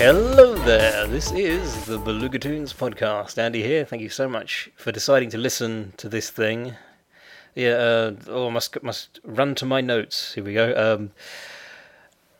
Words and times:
Hello 0.00 0.54
there, 0.54 1.06
this 1.08 1.30
is 1.32 1.84
the 1.84 1.98
Belugatoons 1.98 2.74
podcast. 2.74 3.36
Andy 3.36 3.62
here. 3.62 3.84
Thank 3.84 4.00
you 4.00 4.08
so 4.08 4.30
much 4.30 4.70
for 4.74 4.90
deciding 4.90 5.28
to 5.28 5.36
listen 5.36 5.92
to 5.98 6.08
this 6.08 6.30
thing. 6.30 6.72
Yeah, 7.54 7.72
uh, 7.72 8.12
oh, 8.28 8.46
I 8.46 8.50
must 8.50 8.82
must 8.82 9.20
run 9.24 9.54
to 9.56 9.66
my 9.66 9.82
notes. 9.82 10.32
Here 10.32 10.42
we 10.42 10.54
go. 10.54 10.72
Um, 10.74 11.10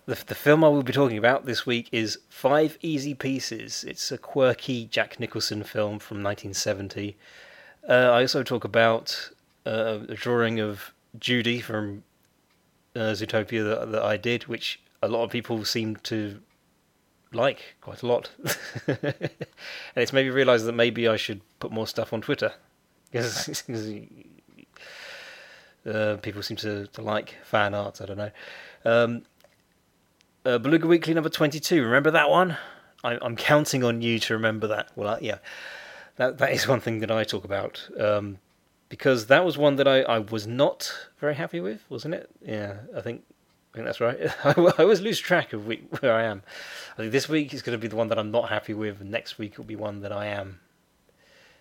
the 0.07 0.15
the 0.25 0.35
film 0.35 0.65
I 0.65 0.69
will 0.69 0.83
be 0.83 0.95
talking 0.95 1.19
about 1.19 1.45
this 1.45 1.67
week 1.67 1.91
is 1.93 2.19
Five 2.31 2.79
Easy 2.81 3.13
Pieces. 3.13 3.85
It's 3.85 4.11
a 4.11 4.17
quirky 4.17 4.87
Jack 4.87 5.21
Nicholson 5.21 5.63
film 5.63 5.99
from 5.99 6.23
1970. 6.23 7.15
Uh, 7.87 7.93
I 7.93 8.23
also 8.23 8.43
talk 8.43 8.65
about 8.65 9.33
uh, 9.67 9.99
a 10.09 10.15
drawing 10.15 10.61
of 10.61 10.95
Judy 11.19 11.61
from 11.61 12.05
uh, 12.97 13.13
Zootopia 13.13 13.69
that, 13.69 13.93
that 13.93 14.03
I 14.03 14.17
did, 14.17 14.45
which 14.45 14.81
a 15.03 15.09
lot 15.09 15.25
of 15.25 15.31
people 15.31 15.63
seem 15.67 15.97
to 15.97 16.41
like 17.33 17.77
quite 17.81 18.03
a 18.03 18.07
lot. 18.07 18.31
and 18.87 19.31
it's 19.97 20.13
made 20.13 20.25
me 20.25 20.31
realise 20.31 20.65
that 20.65 20.73
maybe 20.73 21.09
I 21.09 21.17
should 21.17 21.41
put 21.59 21.73
more 21.73 21.87
stuff 21.87 22.13
on 22.13 22.21
Twitter. 22.21 22.53
Because 23.13 23.67
uh, 25.97 26.17
people 26.23 26.43
seem 26.43 26.57
to, 26.59 26.87
to 26.89 27.03
like 27.03 27.37
fan 27.43 27.75
art, 27.75 28.01
I 28.01 28.07
don't 28.07 28.19
know. 28.19 28.31
Um, 28.85 29.23
uh, 30.45 30.59
Beluga 30.59 30.87
Weekly 30.87 31.15
number 31.15 31.29
22, 31.29 31.83
remember 31.83 32.11
that 32.13 32.31
one? 32.31 32.57
I, 33.03 33.19
I'm 33.21 33.37
counting 33.37 33.83
on 33.83 34.03
you 34.03 34.19
to 34.21 34.35
remember 34.35 34.67
that. 34.69 34.91
Well, 34.95 35.09
uh, 35.09 35.19
yeah, 35.21 35.39
that, 36.17 36.39
that 36.39 36.53
is 36.53 36.69
one 36.69 36.81
thing 36.81 37.01
that 37.01 37.11
I 37.11 37.25
talk 37.25 37.45
about. 37.45 37.89
Um, 37.99 38.39
because 38.89 39.27
that 39.27 39.45
was 39.45 39.57
one 39.57 39.77
that 39.77 39.89
I, 39.89 40.03
I 40.03 40.19
was 40.19 40.47
not 40.47 40.93
very 41.19 41.35
happy 41.35 41.61
with, 41.61 41.85
wasn't 41.89 42.15
it? 42.15 42.29
Yeah, 42.45 42.79
I 42.97 43.01
think 43.01 43.25
I 43.73 43.77
think 43.77 43.87
that's 43.87 44.01
right. 44.01 44.19
I 44.45 44.83
always 44.83 45.01
lose 45.01 45.21
track 45.21 45.53
of 45.53 45.67
where 45.67 46.13
I 46.13 46.25
am. 46.25 46.43
I 46.95 46.97
think 46.97 47.13
this 47.13 47.29
week 47.29 47.55
is 47.55 47.63
going 47.63 47.79
to 47.79 47.81
be 47.81 47.89
the 47.89 47.97
one 47.97 48.09
that 48.09 48.19
I'm 48.19 48.31
not 48.31 48.49
happy 48.49 48.75
with, 48.75 49.01
and 49.01 49.11
next 49.11 49.39
week 49.39 49.59
will 49.59 49.65
be 49.65 49.77
one 49.77 50.01
that 50.01 50.13
I 50.13 50.27
am. 50.27 50.59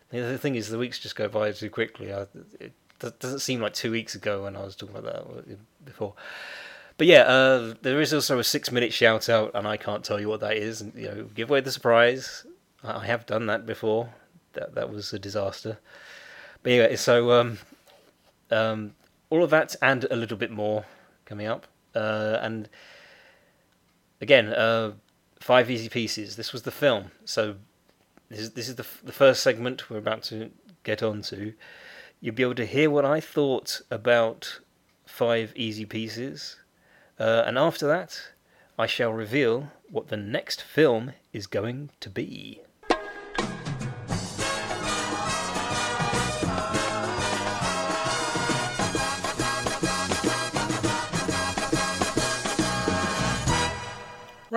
The 0.09 0.25
other 0.25 0.37
thing 0.37 0.55
is, 0.55 0.69
the 0.69 0.80
weeks 0.80 0.97
just 0.97 1.15
go 1.15 1.27
by 1.27 1.52
too 1.52 1.69
quickly. 1.69 2.11
I, 2.11 2.25
it 2.59 2.73
doesn't 3.19 3.39
seem 3.39 3.61
like 3.61 3.73
two 3.73 3.91
weeks 3.91 4.15
ago 4.15 4.43
when 4.43 4.55
I 4.55 4.63
was 4.63 4.75
talking 4.75 4.95
about 4.95 5.45
that 5.45 5.85
before. 5.85 6.15
But 6.97 7.07
yeah, 7.07 7.21
uh, 7.21 7.75
there 7.81 8.02
is 8.02 8.13
also 8.13 8.39
a 8.39 8.43
six-minute 8.43 8.91
shout-out, 8.91 9.52
and 9.53 9.67
I 9.67 9.77
can't 9.77 10.03
tell 10.03 10.19
you 10.19 10.27
what 10.27 10.41
that 10.41 10.57
is. 10.57 10.81
And, 10.81 10.93
you 10.95 11.07
know, 11.07 11.23
give 11.35 11.49
away 11.49 11.61
the 11.61 11.71
surprise. 11.71 12.45
I 12.83 13.05
have 13.05 13.25
done 13.25 13.45
that 13.45 13.65
before. 13.65 14.09
That 14.53 14.73
that 14.75 14.91
was 14.91 15.13
a 15.13 15.19
disaster. 15.19 15.77
But 16.63 16.71
yeah, 16.71 16.95
so 16.95 17.31
um, 17.31 17.59
um, 18.49 18.95
all 19.30 19.43
of 19.43 19.49
that 19.52 19.75
and 19.81 20.05
a 20.05 20.15
little 20.15 20.37
bit 20.37 20.52
more 20.52 20.85
coming 21.25 21.47
up. 21.47 21.67
Uh, 21.95 22.37
and 22.41 22.69
again, 24.21 24.49
uh, 24.49 24.93
five 25.39 25.69
easy 25.69 25.89
pieces. 25.89 26.36
This 26.36 26.53
was 26.53 26.64
the 26.64 26.71
film, 26.71 27.11
so 27.25 27.55
this 28.30 28.39
is, 28.39 28.52
this 28.52 28.69
is 28.69 28.75
the 28.75 28.86
the 29.03 29.11
first 29.11 29.41
segment 29.41 29.89
we're 29.89 29.97
about 29.97 30.23
to 30.23 30.52
get 30.83 31.02
on 31.02 31.21
to. 31.23 31.53
You'll 32.21 32.36
be 32.36 32.43
able 32.43 32.55
to 32.55 32.65
hear 32.65 32.89
what 32.89 33.05
I 33.05 33.19
thought 33.19 33.81
about 33.89 34.59
five 35.05 35.53
easy 35.55 35.86
pieces, 35.86 36.58
uh, 37.19 37.43
and 37.45 37.58
after 37.58 37.87
that, 37.87 38.21
I 38.77 38.85
shall 38.85 39.11
reveal 39.11 39.71
what 39.89 40.09
the 40.09 40.17
next 40.17 40.61
film 40.61 41.14
is 41.33 41.47
going 41.47 41.89
to 41.99 42.09
be. 42.09 42.61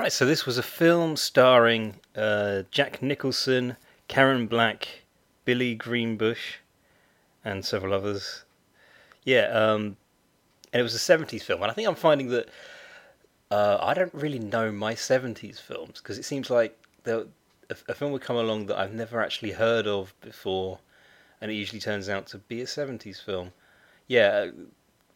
Right, 0.02 0.10
so 0.12 0.26
this 0.26 0.46
was 0.46 0.58
a 0.58 0.64
film 0.64 1.14
starring 1.14 2.00
uh, 2.16 2.62
Jack 2.72 3.02
Nicholson, 3.02 3.76
Karen 4.08 4.48
Black, 4.48 5.04
Billy 5.44 5.76
Green 5.76 6.16
Bush, 6.16 6.56
and 7.44 7.64
several 7.64 7.94
others. 7.94 8.42
Yeah, 9.22 9.42
um, 9.42 9.96
and 10.72 10.80
it 10.80 10.82
was 10.82 10.96
a 10.96 10.98
70s 10.98 11.42
film. 11.44 11.62
And 11.62 11.70
I 11.70 11.74
think 11.74 11.86
I'm 11.86 11.94
finding 11.94 12.30
that 12.30 12.48
uh, 13.52 13.78
I 13.80 13.94
don't 13.94 14.12
really 14.12 14.40
know 14.40 14.72
my 14.72 14.94
70s 14.94 15.60
films 15.60 16.00
because 16.00 16.18
it 16.18 16.24
seems 16.24 16.50
like 16.50 16.76
a, 17.06 17.26
a 17.70 17.94
film 17.94 18.10
would 18.10 18.22
come 18.22 18.34
along 18.34 18.66
that 18.66 18.80
I've 18.80 18.94
never 18.94 19.22
actually 19.22 19.52
heard 19.52 19.86
of 19.86 20.12
before, 20.20 20.80
and 21.40 21.48
it 21.48 21.54
usually 21.54 21.78
turns 21.78 22.08
out 22.08 22.26
to 22.26 22.38
be 22.38 22.60
a 22.60 22.66
70s 22.66 23.22
film. 23.22 23.52
Yeah, 24.08 24.50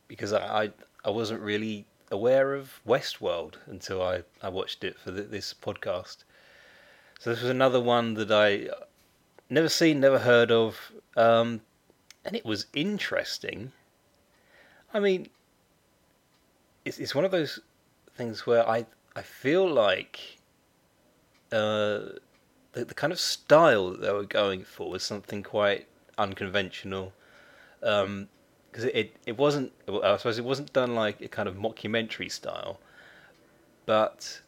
because 0.07 0.33
I, 0.33 0.67
I, 0.67 0.71
I 1.05 1.11
wasn't 1.11 1.41
really 1.41 1.87
aware 2.11 2.55
of 2.55 2.81
Westworld 2.87 3.55
until 3.67 4.03
I, 4.03 4.23
I 4.43 4.49
watched 4.49 4.85
it 4.85 4.99
for 4.99 5.11
this 5.11 5.55
podcast. 5.55 6.19
So 7.19 7.31
this 7.31 7.41
was 7.41 7.51
another 7.51 7.81
one 7.81 8.15
that 8.15 8.31
I 8.31 8.69
never 9.49 9.69
seen, 9.69 10.01
never 10.01 10.19
heard 10.19 10.51
of, 10.51 10.93
um, 11.17 11.63
and 12.25 12.37
it 12.37 12.45
was 12.45 12.67
interesting. 12.75 13.73
I 14.93 15.01
mean, 15.01 15.29
it's 16.85 16.99
it's 16.99 17.15
one 17.15 17.25
of 17.25 17.31
those 17.31 17.61
things 18.15 18.47
where 18.47 18.69
I 18.69 18.87
I 19.15 19.23
feel 19.23 19.69
like 19.69 20.39
uh, 21.53 22.17
the 22.73 22.85
the 22.85 22.95
kind 22.95 23.13
of 23.13 23.21
style 23.21 23.91
that 23.91 24.01
they 24.01 24.13
were 24.13 24.25
going 24.25 24.65
for 24.65 24.91
was 24.91 25.03
something 25.03 25.43
quite 25.43 25.87
unconventional. 26.19 27.13
Um, 27.83 28.29
because 28.77 28.91
it, 28.93 29.17
it 29.25 29.39
wasn't 29.39 29.73
I 29.89 30.19
suppose 30.19 30.39
it 30.39 30.45
wasn't 30.45 30.71
done 30.75 30.95
like 30.95 31.23
a 31.23 31.29
kind 31.29 31.49
of 31.49 31.57
mockumentary 31.57 32.31
style, 32.31 32.79
but 33.87 34.43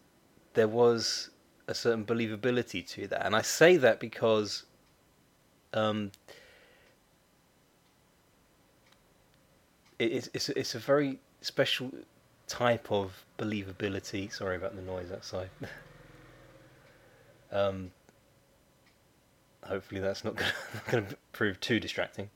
there 0.52 0.68
was 0.68 1.30
a 1.66 1.72
certain 1.72 2.04
believability 2.04 2.86
to 2.88 3.06
that, 3.06 3.24
and 3.24 3.34
I 3.34 3.40
say 3.40 3.78
that 3.78 4.00
because 4.00 4.64
um, 5.72 6.12
it, 9.98 10.28
it's 10.34 10.50
it's 10.50 10.74
a 10.74 10.78
very 10.78 11.20
special 11.40 11.90
type 12.46 12.92
of 12.92 13.24
believability. 13.38 14.30
Sorry 14.30 14.56
about 14.56 14.76
the 14.76 14.82
noise 14.82 15.10
outside. 15.10 15.48
um, 17.50 17.92
hopefully 19.64 20.02
that's 20.02 20.22
not 20.22 20.36
going 20.90 21.06
to 21.06 21.16
prove 21.32 21.58
too 21.60 21.80
distracting. 21.80 22.28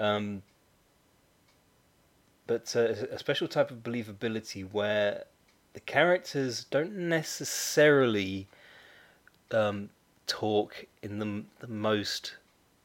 Um, 0.00 0.42
but 2.50 2.74
uh, 2.74 3.06
a 3.12 3.16
special 3.16 3.46
type 3.46 3.70
of 3.70 3.84
believability 3.84 4.68
where 4.72 5.22
the 5.72 5.78
characters 5.78 6.64
don't 6.64 6.96
necessarily 6.96 8.48
um, 9.52 9.88
talk 10.26 10.84
in 11.00 11.20
the, 11.20 11.44
the 11.60 11.68
most 11.68 12.34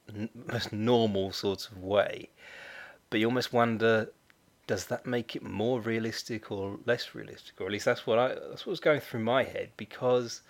n- 0.08 0.30
most 0.53 0.72
normal 0.72 1.32
sort 1.32 1.67
of 1.67 1.79
way, 1.82 2.29
but 3.09 3.20
you 3.20 3.26
almost 3.26 3.53
wonder 3.53 4.12
does 4.67 4.85
that 4.85 5.08
make 5.08 5.35
it 5.35 5.41
more 5.41 5.82
realistic 5.82 6.52
or 6.52 6.78
less 6.85 7.16
realistic, 7.16 7.59
or 7.59 7.66
at 7.66 7.72
least 7.72 7.85
that's 7.85 8.06
what 8.06 8.20
I 8.20 8.28
that's 8.35 8.67
what 8.67 8.72
was 8.72 8.79
going 8.79 9.00
through 9.00 9.22
my 9.22 9.46
head 9.46 9.72
because 9.78 10.44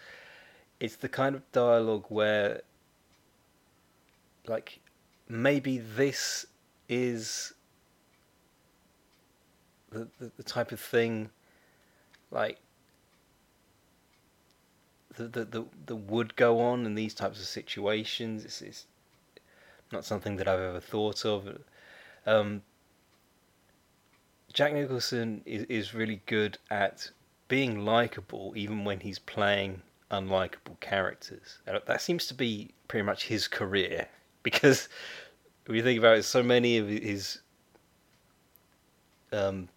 it's 0.81 0.97
the 0.97 1.07
kind 1.07 1.35
of 1.35 1.51
dialogue 1.53 2.07
where 2.09 2.63
like 4.45 4.81
maybe 5.29 5.77
this 5.77 6.47
is 6.89 7.53
the, 9.95 10.07
the, 10.19 10.31
the 10.38 10.44
type 10.44 10.71
of 10.71 10.80
thing 10.80 11.30
like 12.31 12.59
the, 15.15 15.27
the, 15.27 15.45
the, 15.45 15.65
the 15.86 15.95
would 15.95 16.36
go 16.36 16.59
on 16.59 16.86
in 16.86 16.95
these 16.95 17.13
types 17.13 17.39
of 17.39 17.45
situations. 17.45 18.44
It's, 18.44 18.62
it's 18.62 18.86
not 19.92 20.06
something 20.06 20.36
that 20.38 20.47
I've 20.47 20.59
ever 20.59 20.80
thought 20.80 21.25
of. 21.25 21.57
Um, 22.25 22.62
Jack 24.51 24.74
Nicholson 24.74 25.42
is, 25.45 25.63
is 25.63 25.94
really 25.94 26.21
good 26.25 26.57
at 26.69 27.09
being 27.48 27.86
likable 27.86 28.53
even 28.56 28.83
when 28.83 29.00
he's 29.00 29.19
playing 29.19 29.81
unlikable 30.12 30.80
characters. 30.80 31.59
That 31.65 32.01
seems 32.01 32.27
to 32.27 32.33
be 32.33 32.74
pretty 32.88 33.06
much 33.06 33.27
his 33.27 33.48
career. 33.48 34.07
because 34.44 34.89
when 35.65 35.77
you 35.77 35.83
think 35.83 36.00
about 36.00 36.18
it, 36.18 36.24
so 36.24 36.44
many 36.44 36.77
of 36.77 36.88
his 36.88 37.39
um, 39.31 39.68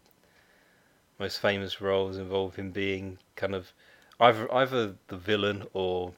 most 1.18 1.40
famous 1.40 1.80
roles 1.80 2.16
involve 2.16 2.56
him 2.56 2.70
being 2.70 3.18
kind 3.36 3.54
of 3.54 3.72
either 4.20 4.52
either 4.52 4.94
the 5.08 5.16
villain 5.16 5.64
or 5.72 6.12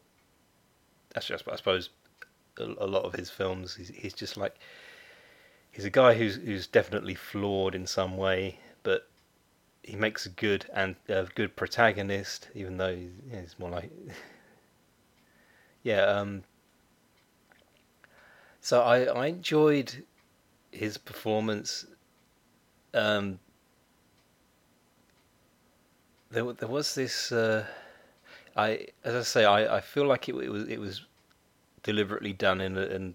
actually 1.16 1.40
I 1.50 1.56
suppose 1.56 1.90
a, 2.58 2.86
lot 2.86 3.04
of 3.04 3.14
his 3.14 3.30
films 3.30 3.74
he's, 3.74 3.88
he's 3.88 4.12
just 4.12 4.36
like 4.36 4.56
he's 5.70 5.84
a 5.84 5.90
guy 5.90 6.14
who's 6.14 6.36
who's 6.36 6.66
definitely 6.66 7.14
flawed 7.14 7.74
in 7.74 7.86
some 7.86 8.16
way, 8.16 8.58
but 8.82 9.08
he 9.82 9.96
makes 9.96 10.26
a 10.26 10.28
good 10.30 10.66
and 10.74 10.96
a 11.08 11.26
good 11.34 11.56
protagonist, 11.56 12.48
even 12.54 12.76
though 12.76 12.94
he's, 12.94 13.10
he's 13.30 13.58
more 13.58 13.70
like 13.70 13.90
yeah. 15.82 16.02
Um, 16.02 16.42
so 18.60 18.82
I 18.82 19.04
I 19.04 19.26
enjoyed 19.26 20.04
his 20.70 20.98
performance. 20.98 21.86
Um, 22.92 23.38
there 26.30 26.52
there 26.52 26.68
was 26.68 26.94
this. 26.94 27.32
Uh, 27.32 27.66
I 28.56 28.86
as 29.04 29.14
I 29.14 29.22
say 29.22 29.44
I, 29.44 29.76
I 29.76 29.80
feel 29.80 30.06
like 30.06 30.28
it, 30.28 30.34
it 30.34 30.50
was 30.50 30.68
it 30.68 30.78
was 30.78 31.02
deliberately 31.82 32.32
done 32.32 32.60
in 32.60 32.76
a, 32.76 32.82
in 32.82 33.14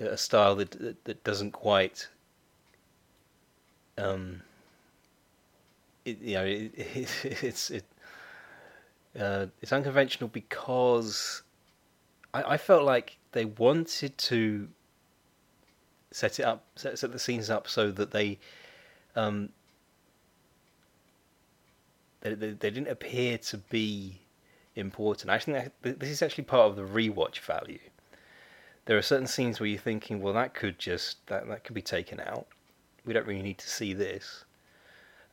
a 0.00 0.16
style 0.16 0.56
that, 0.56 0.70
that, 0.72 1.04
that 1.04 1.22
doesn't 1.22 1.52
quite 1.52 2.08
um 3.98 4.42
it, 6.04 6.20
you 6.20 6.34
know 6.34 6.44
it, 6.44 6.72
it, 6.76 7.42
it's 7.42 7.70
it 7.70 7.84
uh, 9.18 9.46
it's 9.60 9.72
unconventional 9.72 10.28
because 10.28 11.42
I, 12.32 12.54
I 12.54 12.56
felt 12.56 12.84
like 12.84 13.18
they 13.32 13.44
wanted 13.44 14.16
to 14.18 14.68
set 16.12 16.38
it 16.38 16.44
up 16.44 16.64
set, 16.76 16.98
set 16.98 17.12
the 17.12 17.18
scenes 17.18 17.50
up 17.50 17.68
so 17.68 17.90
that 17.90 18.12
they 18.12 18.38
um 19.16 19.50
they, 22.20 22.34
they, 22.34 22.50
they 22.50 22.70
didn't 22.70 22.88
appear 22.88 23.38
to 23.38 23.58
be 23.58 24.20
important. 24.74 25.30
I 25.30 25.38
think 25.38 25.72
that, 25.82 26.00
this 26.00 26.10
is 26.10 26.22
actually 26.22 26.44
part 26.44 26.70
of 26.70 26.76
the 26.76 26.82
rewatch 26.82 27.40
value. 27.40 27.78
There 28.86 28.96
are 28.96 29.02
certain 29.02 29.26
scenes 29.26 29.60
where 29.60 29.68
you're 29.68 29.78
thinking, 29.78 30.20
well, 30.20 30.34
that 30.34 30.54
could 30.54 30.78
just 30.78 31.26
that 31.26 31.46
that 31.48 31.64
could 31.64 31.74
be 31.74 31.82
taken 31.82 32.20
out. 32.20 32.46
We 33.04 33.12
don't 33.12 33.26
really 33.26 33.42
need 33.42 33.58
to 33.58 33.68
see 33.68 33.92
this. 33.94 34.44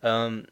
Um, 0.04 0.45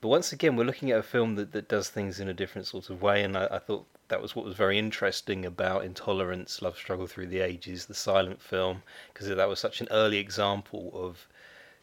but 0.00 0.08
once 0.08 0.32
again, 0.32 0.56
we're 0.56 0.64
looking 0.64 0.90
at 0.90 0.98
a 0.98 1.02
film 1.02 1.36
that, 1.36 1.52
that 1.52 1.68
does 1.68 1.88
things 1.88 2.20
in 2.20 2.28
a 2.28 2.34
different 2.34 2.66
sort 2.66 2.90
of 2.90 3.00
way, 3.00 3.22
and 3.22 3.36
I, 3.38 3.48
I 3.52 3.58
thought 3.58 3.86
that 4.08 4.20
was 4.20 4.36
what 4.36 4.44
was 4.44 4.54
very 4.54 4.78
interesting 4.78 5.46
about 5.46 5.84
Intolerance, 5.84 6.60
Love 6.60 6.76
Struggle 6.76 7.06
Through 7.06 7.28
the 7.28 7.40
Ages, 7.40 7.86
the 7.86 7.94
silent 7.94 8.42
film, 8.42 8.82
because 9.12 9.28
that 9.28 9.48
was 9.48 9.58
such 9.58 9.80
an 9.80 9.88
early 9.90 10.18
example 10.18 10.90
of 10.94 11.26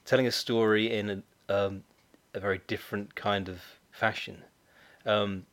telling 0.05 0.27
a 0.27 0.31
story 0.31 0.91
in 0.91 1.23
a, 1.49 1.53
um, 1.53 1.83
a 2.33 2.39
very 2.39 2.61
different 2.67 3.15
kind 3.15 3.49
of 3.49 3.61
fashion. 3.91 4.43
Um, 5.05 5.45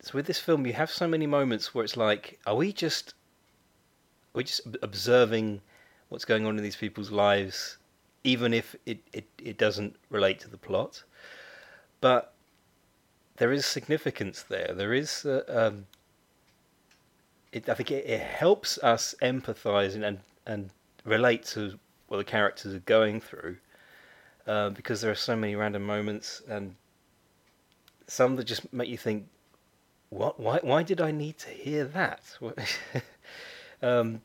so 0.00 0.12
with 0.14 0.26
this 0.26 0.38
film, 0.38 0.66
you 0.66 0.72
have 0.72 0.90
so 0.90 1.06
many 1.06 1.26
moments 1.26 1.74
where 1.74 1.84
it's 1.84 1.96
like, 1.96 2.38
are 2.46 2.56
we 2.56 2.72
just, 2.72 3.10
are 4.34 4.38
we 4.38 4.44
just 4.44 4.62
observing 4.82 5.60
what's 6.08 6.24
going 6.24 6.46
on 6.46 6.56
in 6.56 6.62
these 6.62 6.76
people's 6.76 7.10
lives, 7.10 7.78
even 8.24 8.54
if 8.54 8.76
it, 8.86 8.98
it, 9.12 9.26
it 9.38 9.58
doesn't 9.58 9.96
relate 10.10 10.40
to 10.40 10.48
the 10.50 10.56
plot? 10.56 11.02
But 12.00 12.32
there 13.36 13.52
is 13.52 13.66
significance 13.66 14.44
there. 14.48 14.72
There 14.74 14.94
is, 14.94 15.24
uh, 15.24 15.42
um, 15.48 15.86
it, 17.52 17.68
I 17.68 17.74
think 17.74 17.90
it, 17.90 18.06
it 18.06 18.20
helps 18.20 18.78
us 18.78 19.14
empathise 19.22 19.94
and, 19.94 20.04
and 20.04 20.18
and 20.46 20.70
relate 21.04 21.44
to 21.44 21.78
what 22.08 22.16
the 22.18 22.24
characters 22.24 22.74
are 22.74 22.80
going 22.80 23.20
through, 23.20 23.56
uh, 24.46 24.70
because 24.70 25.00
there 25.00 25.10
are 25.10 25.16
so 25.16 25.36
many 25.36 25.54
random 25.54 25.82
moments 25.82 26.42
and 26.48 26.74
some 28.06 28.36
that 28.36 28.44
just 28.44 28.72
make 28.72 28.88
you 28.88 28.98
think, 28.98 29.26
what? 30.08 30.40
Why? 30.40 30.58
Why 30.62 30.82
did 30.82 31.00
I 31.00 31.12
need 31.12 31.38
to 31.38 31.50
hear 31.50 31.84
that? 31.84 32.22
um, 33.82 34.20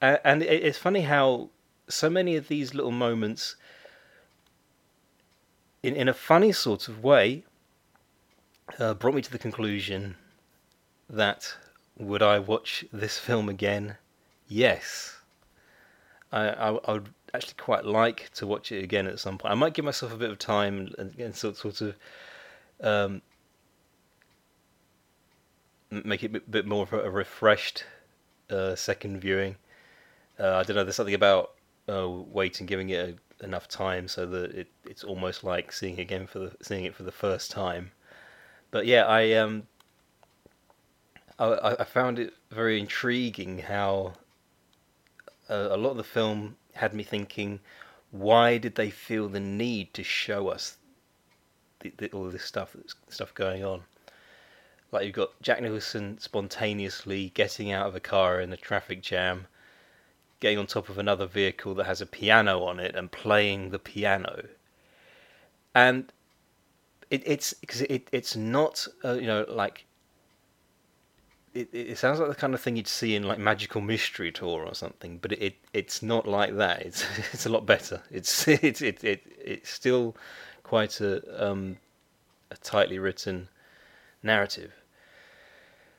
and 0.00 0.42
it's 0.42 0.78
funny 0.78 1.00
how 1.00 1.50
so 1.88 2.08
many 2.08 2.36
of 2.36 2.48
these 2.48 2.74
little 2.74 2.92
moments, 2.92 3.56
in 5.82 5.96
in 5.96 6.08
a 6.08 6.14
funny 6.14 6.52
sort 6.52 6.88
of 6.88 7.02
way, 7.02 7.42
uh, 8.78 8.94
brought 8.94 9.14
me 9.14 9.22
to 9.22 9.32
the 9.32 9.38
conclusion 9.38 10.16
that 11.10 11.54
would 11.98 12.22
I 12.22 12.38
watch 12.38 12.84
this 12.92 13.18
film 13.18 13.48
again? 13.48 13.96
Yes. 14.48 15.16
I, 16.32 16.48
I, 16.48 16.68
I 16.70 16.92
would 16.92 17.14
actually 17.34 17.54
quite 17.58 17.84
like 17.84 18.30
to 18.34 18.46
watch 18.46 18.72
it 18.72 18.82
again 18.82 19.06
at 19.06 19.18
some 19.18 19.38
point. 19.38 19.52
I 19.52 19.54
might 19.56 19.74
give 19.74 19.84
myself 19.84 20.12
a 20.12 20.16
bit 20.16 20.30
of 20.30 20.38
time 20.38 20.92
and, 20.98 21.14
and 21.18 21.34
sort, 21.34 21.56
sort 21.56 21.80
of 21.80 21.96
um, 22.80 23.22
make 25.90 26.22
it 26.22 26.34
a 26.34 26.40
bit, 26.40 26.66
more 26.66 26.84
of 26.84 26.92
a 26.92 27.10
refreshed 27.10 27.84
uh, 28.50 28.74
second 28.74 29.20
viewing. 29.20 29.56
Uh, 30.38 30.56
I 30.56 30.62
don't 30.62 30.76
know. 30.76 30.84
There's 30.84 30.96
something 30.96 31.14
about 31.14 31.52
uh, 31.88 32.08
waiting, 32.08 32.66
giving 32.66 32.90
it 32.90 33.18
a, 33.40 33.44
enough 33.44 33.68
time 33.68 34.08
so 34.08 34.26
that 34.26 34.52
it, 34.52 34.68
it's 34.84 35.04
almost 35.04 35.44
like 35.44 35.72
seeing 35.72 35.98
again 35.98 36.26
for 36.26 36.38
the 36.38 36.52
seeing 36.62 36.84
it 36.84 36.94
for 36.94 37.02
the 37.02 37.12
first 37.12 37.50
time. 37.50 37.90
But 38.70 38.86
yeah, 38.86 39.04
I 39.04 39.32
um, 39.34 39.64
I, 41.38 41.76
I 41.80 41.84
found 41.84 42.18
it 42.18 42.32
very 42.50 42.80
intriguing 42.80 43.58
how 43.58 44.14
a, 45.48 45.56
a 45.56 45.76
lot 45.76 45.90
of 45.90 45.96
the 45.96 46.04
film 46.04 46.56
had 46.74 46.94
me 46.94 47.02
thinking, 47.02 47.60
why 48.10 48.58
did 48.58 48.74
they 48.74 48.90
feel 48.90 49.28
the 49.28 49.40
need 49.40 49.92
to 49.94 50.04
show 50.04 50.48
us 50.48 50.76
the, 51.80 51.92
the, 51.96 52.10
all 52.12 52.30
this 52.30 52.44
stuff 52.44 52.76
stuff 53.08 53.34
going 53.34 53.64
on? 53.64 53.82
Like 54.92 55.06
you've 55.06 55.14
got 55.14 55.40
Jack 55.42 55.60
Nicholson 55.60 56.18
spontaneously 56.18 57.30
getting 57.34 57.72
out 57.72 57.88
of 57.88 57.96
a 57.96 58.00
car 58.00 58.40
in 58.40 58.52
a 58.52 58.56
traffic 58.56 59.02
jam, 59.02 59.46
getting 60.38 60.58
on 60.58 60.66
top 60.66 60.88
of 60.88 60.98
another 60.98 61.26
vehicle 61.26 61.74
that 61.74 61.86
has 61.86 62.00
a 62.00 62.06
piano 62.06 62.62
on 62.62 62.78
it 62.78 62.94
and 62.94 63.10
playing 63.10 63.70
the 63.70 63.80
piano. 63.80 64.46
And 65.74 66.12
it, 67.10 67.22
it's 67.26 67.54
because 67.54 67.82
it, 67.82 68.08
it's 68.12 68.36
not 68.36 68.86
uh, 69.04 69.14
you 69.14 69.26
know 69.26 69.44
like 69.48 69.86
it, 71.54 71.68
it 71.72 71.98
sounds 71.98 72.18
like 72.18 72.28
the 72.28 72.34
kind 72.34 72.52
of 72.52 72.60
thing 72.60 72.76
you'd 72.76 72.88
see 72.88 73.14
in 73.14 73.22
like 73.22 73.38
Magical 73.38 73.80
Mystery 73.80 74.32
Tour 74.32 74.64
or 74.66 74.74
something, 74.74 75.18
but 75.18 75.32
it, 75.32 75.42
it 75.42 75.54
it's 75.72 76.02
not 76.02 76.26
like 76.26 76.56
that. 76.56 76.82
It's 76.82 77.04
it's 77.32 77.46
a 77.46 77.48
lot 77.48 77.64
better. 77.64 78.02
It's 78.10 78.46
it's 78.48 78.82
it, 78.82 79.02
it 79.04 79.22
it's 79.38 79.70
still 79.70 80.16
quite 80.62 81.00
a 81.00 81.48
um, 81.50 81.78
a 82.50 82.56
tightly 82.56 82.98
written 82.98 83.48
narrative. 84.22 84.72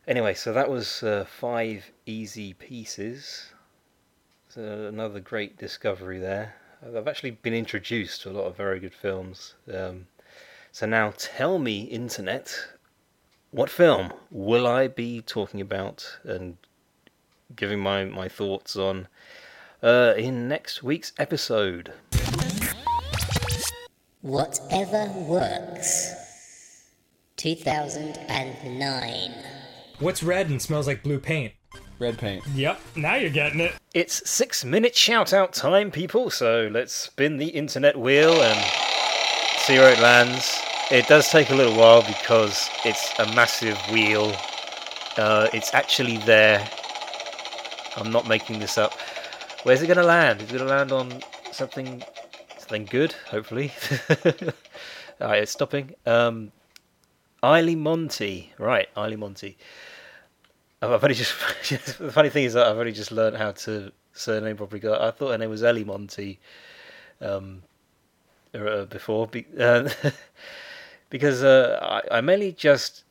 Anyway, 0.08 0.34
so 0.36 0.53
that 0.53 0.70
was 0.70 1.01
uh, 1.01 1.25
five 1.25 1.91
easy 2.06 2.53
pieces. 2.53 3.53
So 4.50 4.88
another 4.88 5.20
great 5.20 5.58
discovery 5.58 6.20
there. 6.20 6.56
I've 6.86 7.08
actually 7.08 7.32
been 7.32 7.53
introduced 7.53 8.22
to 8.22 8.30
a 8.30 8.34
lot 8.34 8.46
of 8.46 8.56
very 8.56 8.80
good 8.80 8.94
films. 8.94 9.56
Um, 9.74 10.08
so 10.72 10.86
now 10.86 11.13
tell 11.18 11.58
me, 11.58 11.84
internet, 11.84 12.56
what 13.52 13.70
film 13.70 14.14
will 14.32 14.68
I 14.68 14.88
be 14.88 15.22
talking 15.22 15.62
about 15.62 16.20
and 16.24 16.58
giving 17.56 17.80
my, 17.80 18.06
my 18.06 18.28
thoughts 18.28 18.75
on 18.75 19.08
uh, 19.82 20.14
in 20.18 20.48
next 20.48 20.84
week's 20.84 21.14
episode? 21.18 21.94
Whatever 24.22 25.06
works. 25.28 26.14
2009. 27.38 29.32
What's 30.00 30.24
red 30.24 30.50
and 30.50 30.62
smells 30.62 30.88
like 30.88 31.04
blue 31.04 31.20
paint? 31.20 31.54
Red 32.00 32.18
paint. 32.18 32.44
Yep, 32.54 32.80
now 32.96 33.16
you're 33.16 33.30
getting 33.30 33.60
it. 33.62 33.74
It's 33.94 34.30
six 34.30 34.66
minute 34.66 34.96
shout 34.96 35.32
out 35.32 35.54
time, 35.54 35.92
people, 35.92 36.30
so 36.30 36.70
let's 36.72 36.94
spin 36.94 37.38
the 37.38 37.48
internet 37.48 37.98
wheel 37.98 38.42
and 38.42 38.60
see 39.60 39.78
where 39.78 39.94
it 39.94 40.00
lands. 40.00 40.64
It 40.92 41.08
does 41.08 41.30
take 41.30 41.50
a 41.50 41.56
little 41.56 41.75
while 41.75 42.04
because 42.04 42.70
it's 42.86 43.18
a 43.20 43.25
massive 43.36 43.77
wheel. 43.92 44.36
Uh, 45.18 45.48
it's 45.51 45.74
actually 45.74 46.18
there. 46.18 46.68
I'm 47.98 48.12
not 48.12 48.27
making 48.27 48.60
this 48.60 48.77
up. 48.77 48.94
Where's 49.63 49.82
it 49.82 49.88
going 49.88 49.98
to 49.98 50.04
land? 50.04 50.42
It's 50.42 50.51
going 50.51 50.63
to 50.63 50.70
land 50.70 50.92
on 50.92 51.24
something, 51.51 52.04
something 52.60 52.86
good, 52.86 53.13
hopefully. 53.32 53.74
All 55.22 55.27
right, 55.30 55.42
it's 55.42 55.51
stopping. 55.51 55.96
Um, 56.06 56.51
Eiley 57.42 57.75
Monty, 57.75 58.54
right? 58.60 58.88
Eiley 58.96 59.18
Monty. 59.18 59.58
I've 60.84 61.04
only 61.04 61.15
just 61.15 61.34
the 61.98 62.12
funny 62.12 62.30
thing 62.30 62.44
is 62.44 62.54
that 62.54 62.68
I've 62.68 62.77
only 62.77 62.92
just 62.92 63.12
learned 63.12 63.38
how 63.38 63.51
to 63.51 63.92
surname 64.13 64.58
properly. 64.58 64.88
I 64.88 65.12
thought 65.12 65.32
her 65.32 65.38
name 65.38 65.50
was 65.50 65.63
Ellie 65.63 65.84
Monty 65.84 66.39
um, 67.22 67.63
uh, 68.54 68.86
before, 68.86 69.30
uh, 69.60 69.89
because 71.10 71.44
uh, 71.44 71.80
I, 71.82 72.18
I, 72.18 72.22
mainly 72.22 72.52
just 72.52 73.04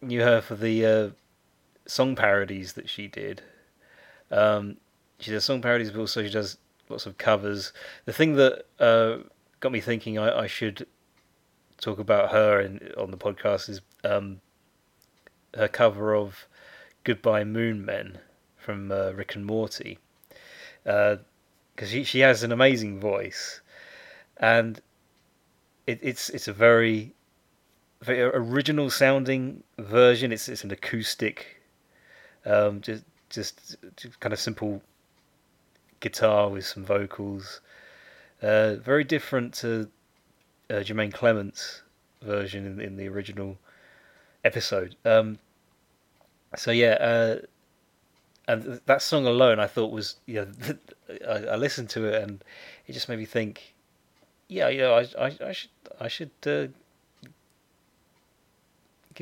knew 0.00 0.22
her 0.22 0.40
for 0.40 0.54
the 0.54 0.86
uh, 0.86 1.10
song 1.86 2.16
parodies 2.16 2.72
that 2.74 2.88
she 2.88 3.08
did. 3.08 3.42
Um, 4.30 4.78
she 5.18 5.30
does 5.30 5.44
song 5.44 5.62
parodies, 5.62 5.90
but 5.90 6.00
also 6.00 6.22
she 6.22 6.30
does 6.30 6.58
lots 6.88 7.06
of 7.06 7.18
covers. 7.18 7.72
The 8.04 8.12
thing 8.12 8.34
that 8.36 8.64
uh, 8.78 9.18
got 9.60 9.72
me 9.72 9.80
thinking 9.80 10.18
I, 10.18 10.40
I 10.42 10.46
should 10.46 10.86
talk 11.80 11.98
about 11.98 12.30
her 12.32 12.60
in, 12.60 12.92
on 12.96 13.10
the 13.10 13.16
podcast 13.16 13.68
is 13.68 13.80
um, 14.04 14.40
her 15.54 15.68
cover 15.68 16.14
of 16.14 16.46
"Goodbye 17.04 17.44
Moon 17.44 17.84
Men" 17.84 18.18
from 18.56 18.90
uh, 18.90 19.10
Rick 19.10 19.34
and 19.34 19.44
Morty, 19.44 19.98
because 20.84 21.18
she 21.86 22.04
she 22.04 22.20
has 22.20 22.42
an 22.42 22.52
amazing 22.52 22.98
voice, 23.00 23.60
and 24.38 24.80
it, 25.86 25.98
it's 26.02 26.30
it's 26.30 26.48
a 26.48 26.52
very 26.52 27.14
very 28.02 28.20
original 28.22 28.90
sounding 28.90 29.62
version. 29.78 30.32
It's 30.32 30.48
it's 30.48 30.64
an 30.64 30.70
acoustic, 30.70 31.62
um, 32.44 32.80
just 32.80 33.04
just, 33.30 33.76
just 33.96 34.20
kind 34.20 34.32
of 34.32 34.38
simple 34.38 34.82
guitar 36.00 36.50
with 36.50 36.66
some 36.66 36.84
vocals. 36.84 37.60
Uh, 38.42 38.74
very 38.74 39.04
different 39.04 39.54
to 39.54 39.88
uh, 40.68 40.74
Jermaine 40.74 41.12
Clement's 41.12 41.82
version 42.20 42.66
in, 42.66 42.80
in 42.80 42.96
the 42.96 43.08
original 43.08 43.56
episode. 44.44 44.96
Um, 45.04 45.38
so 46.56 46.70
yeah, 46.70 46.92
uh, 47.00 47.36
and 48.48 48.80
that 48.86 49.00
song 49.02 49.26
alone, 49.26 49.60
I 49.60 49.66
thought 49.66 49.92
was 49.92 50.16
yeah. 50.26 50.44
I, 51.28 51.44
I, 51.52 51.56
listened 51.56 51.90
to 51.90 52.06
it 52.06 52.22
and 52.22 52.42
it 52.86 52.92
just 52.92 53.08
made 53.08 53.18
me 53.18 53.24
think. 53.24 53.74
Yeah, 54.48 54.68
you 54.68 54.78
know, 54.78 54.94
I 54.94 55.26
I, 55.26 55.36
I 55.46 55.52
should 55.52 55.70
I 56.00 56.08
should 56.08 56.30
uh, 56.46 56.66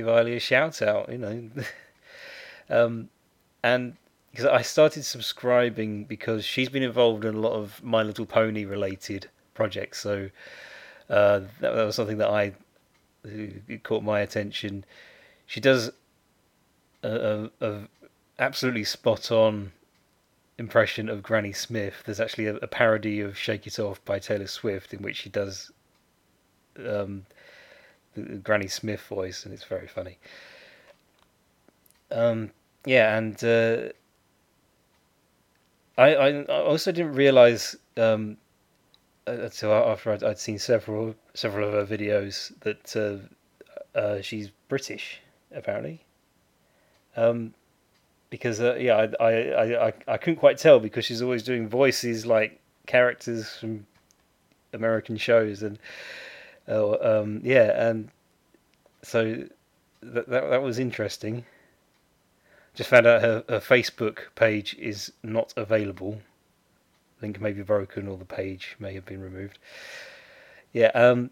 give 0.01 0.09
Eiley 0.09 0.37
a 0.37 0.41
shout 0.41 0.83
out. 0.83 1.11
You 1.11 1.19
know, 1.19 1.51
um, 2.71 3.09
and 3.63 3.97
because 4.31 4.47
I 4.47 4.63
started 4.63 5.05
subscribing 5.05 6.05
because 6.05 6.45
she's 6.45 6.69
been 6.69 6.83
involved 6.83 7.25
in 7.25 7.35
a 7.35 7.41
lot 7.41 7.53
of 7.53 7.83
My 7.83 8.03
Little 8.03 8.27
Pony 8.27 8.65
related 8.65 9.29
projects. 9.55 10.01
So 10.01 10.31
uh, 11.09 11.41
that, 11.61 11.75
that, 11.75 11.85
was 11.85 11.97
something 11.97 12.19
that 12.19 12.31
I 12.31 12.53
caught 13.83 14.03
my 14.03 14.21
attention. 14.21 14.85
She 15.47 15.61
does 15.61 15.91
a, 17.03 17.51
a, 17.61 17.67
a 17.67 17.81
absolutely 18.39 18.85
spot 18.85 19.31
on 19.33 19.73
impression 20.59 21.09
of 21.09 21.23
Granny 21.23 21.53
Smith. 21.53 22.03
There's 22.07 22.21
actually 22.21 22.47
a, 22.47 22.57
a, 22.57 22.69
parody 22.69 23.21
of 23.21 23.37
"Shake 23.37 23.67
It 23.67 23.79
Off" 23.79 24.05
by 24.05 24.21
Taylor 24.21 24.47
Swift 24.47 24.95
in 24.95 25.03
which 25.03 25.17
she 25.17 25.29
does 25.29 25.73
um, 26.87 27.27
Granny 28.43 28.69
Smith 28.69 29.03
voice, 29.03 29.45
and 29.45 29.55
it's 29.55 29.65
very 29.65 29.87
funny. 29.87 30.19
Um, 32.11 32.51
yeah, 32.85 33.17
and 33.17 33.43
uh, 33.45 33.91
I, 35.97 36.15
I 36.15 36.45
also 36.45 36.93
didn't 36.93 37.13
realize 37.13 37.77
um, 37.97 38.37
until 39.27 39.73
after 39.73 40.13
I'd, 40.13 40.25
I'd, 40.25 40.39
seen 40.39 40.59
several 40.59 41.15
several 41.35 41.69
of 41.69 41.89
her 41.89 41.97
videos 41.97 42.53
that 42.61 42.97
uh, 42.97 43.99
uh, 43.99 44.21
she's 44.23 44.51
British 44.69 45.21
apparently. 45.55 46.05
Um, 47.17 47.55
because 48.31 48.61
uh, 48.61 48.77
yeah, 48.77 49.07
I, 49.21 49.25
I, 49.25 49.89
I 49.89 49.93
I 50.09 50.17
couldn't 50.17 50.39
quite 50.39 50.59
tell 50.59 50.81
because 50.81 51.05
she's 51.05 51.23
always 51.23 51.43
doing 51.43 51.69
voices 51.69 52.25
like 52.25 52.61
characters 52.87 53.57
from 53.57 53.87
American 54.73 55.17
shows 55.17 55.63
and 55.63 55.79
uh, 56.71 57.21
um, 57.21 57.41
yeah, 57.43 57.89
and 57.89 58.11
so 59.03 59.45
that, 60.03 60.29
that 60.29 60.51
that 60.51 60.63
was 60.63 60.79
interesting. 60.79 61.45
Just 62.75 62.89
found 62.89 63.07
out 63.07 63.21
her, 63.23 63.45
her 63.49 63.59
Facebook 63.59 64.19
page 64.37 64.75
is 64.79 65.13
not 65.23 65.53
available. 65.57 66.21
Link 67.21 67.41
may 67.41 67.53
be 67.53 67.63
broken 67.63 68.09
or 68.09 68.17
the 68.17 68.25
page 68.25 68.77
may 68.79 68.95
have 68.95 69.05
been 69.05 69.21
removed. 69.21 69.59
Yeah, 70.73 70.91
um, 70.95 71.31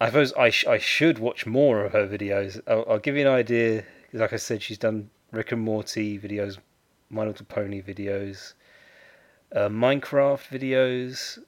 I 0.00 0.06
suppose 0.06 0.32
I, 0.34 0.50
sh- 0.50 0.66
I 0.66 0.78
should 0.78 1.18
watch 1.18 1.44
more 1.44 1.84
of 1.84 1.92
her 1.92 2.06
videos. 2.06 2.60
I'll, 2.66 2.84
I'll 2.88 2.98
give 2.98 3.16
you 3.16 3.22
an 3.22 3.32
idea. 3.32 3.84
Like 4.12 4.32
I 4.32 4.36
said, 4.36 4.62
she's 4.62 4.78
done 4.78 5.10
Rick 5.32 5.52
and 5.52 5.62
Morty 5.62 6.18
videos, 6.18 6.58
My 7.10 7.26
Little 7.26 7.46
Pony 7.46 7.82
videos, 7.82 8.54
uh, 9.54 9.68
Minecraft 9.68 10.48
videos, 10.48 11.38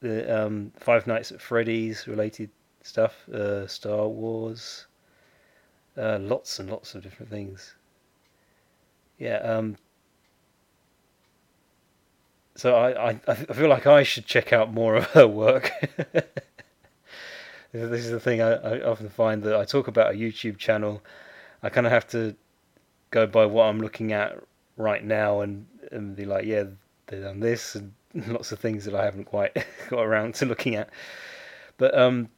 the 0.00 0.44
um, 0.46 0.72
Five 0.78 1.06
Nights 1.06 1.32
at 1.32 1.40
Freddy's 1.40 2.06
related 2.06 2.50
stuff, 2.82 3.28
uh, 3.28 3.66
Star 3.66 4.08
Wars, 4.08 4.86
uh, 5.96 6.18
lots 6.20 6.58
and 6.58 6.70
lots 6.70 6.94
of 6.94 7.02
different 7.02 7.30
things. 7.30 7.74
Yeah. 9.18 9.36
Um, 9.36 9.76
so 12.56 12.74
I, 12.74 13.10
I, 13.10 13.20
I 13.28 13.34
feel 13.34 13.68
like 13.68 13.86
I 13.86 14.02
should 14.02 14.26
check 14.26 14.52
out 14.52 14.72
more 14.72 14.96
of 14.96 15.06
her 15.08 15.26
work. 15.26 15.70
this 17.72 18.04
is 18.04 18.10
the 18.10 18.20
thing 18.20 18.42
I, 18.42 18.52
I 18.52 18.82
often 18.82 19.08
find 19.08 19.42
that 19.44 19.56
I 19.56 19.64
talk 19.64 19.88
about 19.88 20.14
a 20.14 20.16
YouTube 20.16 20.58
channel. 20.58 21.02
I 21.62 21.68
kind 21.68 21.86
of 21.86 21.92
have 21.92 22.08
to 22.08 22.34
go 23.10 23.26
by 23.26 23.46
what 23.46 23.64
I'm 23.64 23.80
looking 23.80 24.12
at 24.12 24.38
right 24.76 25.04
now 25.04 25.40
and, 25.40 25.66
and 25.92 26.16
be 26.16 26.24
like, 26.24 26.44
yeah, 26.44 26.64
they've 27.06 27.22
done 27.22 27.40
this 27.40 27.74
and 27.74 27.92
lots 28.26 28.52
of 28.52 28.58
things 28.58 28.84
that 28.84 28.94
I 28.94 29.04
haven't 29.04 29.24
quite 29.24 29.56
got 29.88 30.02
around 30.02 30.34
to 30.36 30.46
looking 30.46 30.74
at. 30.74 30.90
But 31.76 31.96
um, 31.96 32.28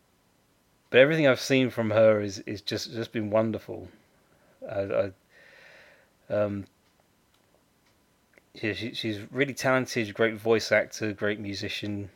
but 0.91 1.01
everything 1.01 1.27
I've 1.27 1.41
seen 1.41 1.71
from 1.71 1.91
her 1.91 2.21
is 2.21 2.39
is 2.41 2.61
just 2.61 2.93
just 2.93 3.13
been 3.13 3.31
wonderful. 3.31 3.89
I, 4.71 4.81
I 6.31 6.35
um, 6.35 6.67
yeah, 8.55 8.73
she, 8.73 8.95
she's 8.95 9.19
really 9.31 9.55
talented, 9.55 10.13
great 10.15 10.35
voice 10.35 10.73
actor, 10.73 11.13
great 11.13 11.41
musician. 11.41 12.11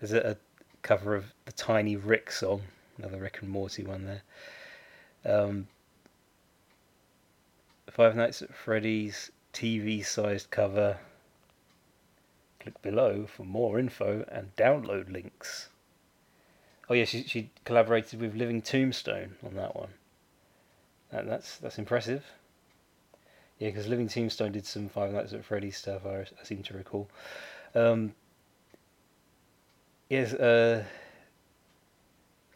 There's 0.00 0.12
a, 0.12 0.30
a, 0.30 0.36
cover 0.82 1.16
of 1.16 1.24
the 1.46 1.52
Tiny 1.52 1.96
Rick 1.96 2.30
song, 2.30 2.62
another 2.98 3.18
Rick 3.18 3.38
and 3.40 3.50
Morty 3.50 3.82
one 3.82 4.04
there. 4.04 4.22
Um, 5.24 5.66
Five 7.90 8.14
Nights 8.14 8.40
at 8.42 8.54
Freddy's 8.54 9.32
TV-sized 9.52 10.50
cover. 10.50 10.98
Click 12.66 12.82
below 12.82 13.26
for 13.26 13.44
more 13.44 13.78
info 13.78 14.24
and 14.26 14.50
download 14.56 15.08
links. 15.12 15.68
Oh 16.90 16.94
yeah, 16.94 17.04
she 17.04 17.22
she 17.22 17.50
collaborated 17.64 18.20
with 18.20 18.34
Living 18.34 18.60
Tombstone 18.60 19.36
on 19.44 19.54
that 19.54 19.76
one. 19.76 19.90
And 21.12 21.30
that's 21.30 21.58
that's 21.58 21.78
impressive. 21.78 22.24
Yeah, 23.60 23.68
because 23.68 23.86
Living 23.86 24.08
Tombstone 24.08 24.50
did 24.50 24.66
some 24.66 24.88
Five 24.88 25.12
Nights 25.12 25.32
at 25.32 25.44
Freddy's 25.44 25.76
stuff. 25.76 26.04
I, 26.04 26.22
I 26.22 26.42
seem 26.42 26.64
to 26.64 26.76
recall. 26.76 27.08
Um, 27.76 28.12
yes, 30.08 30.34
uh, 30.34 30.82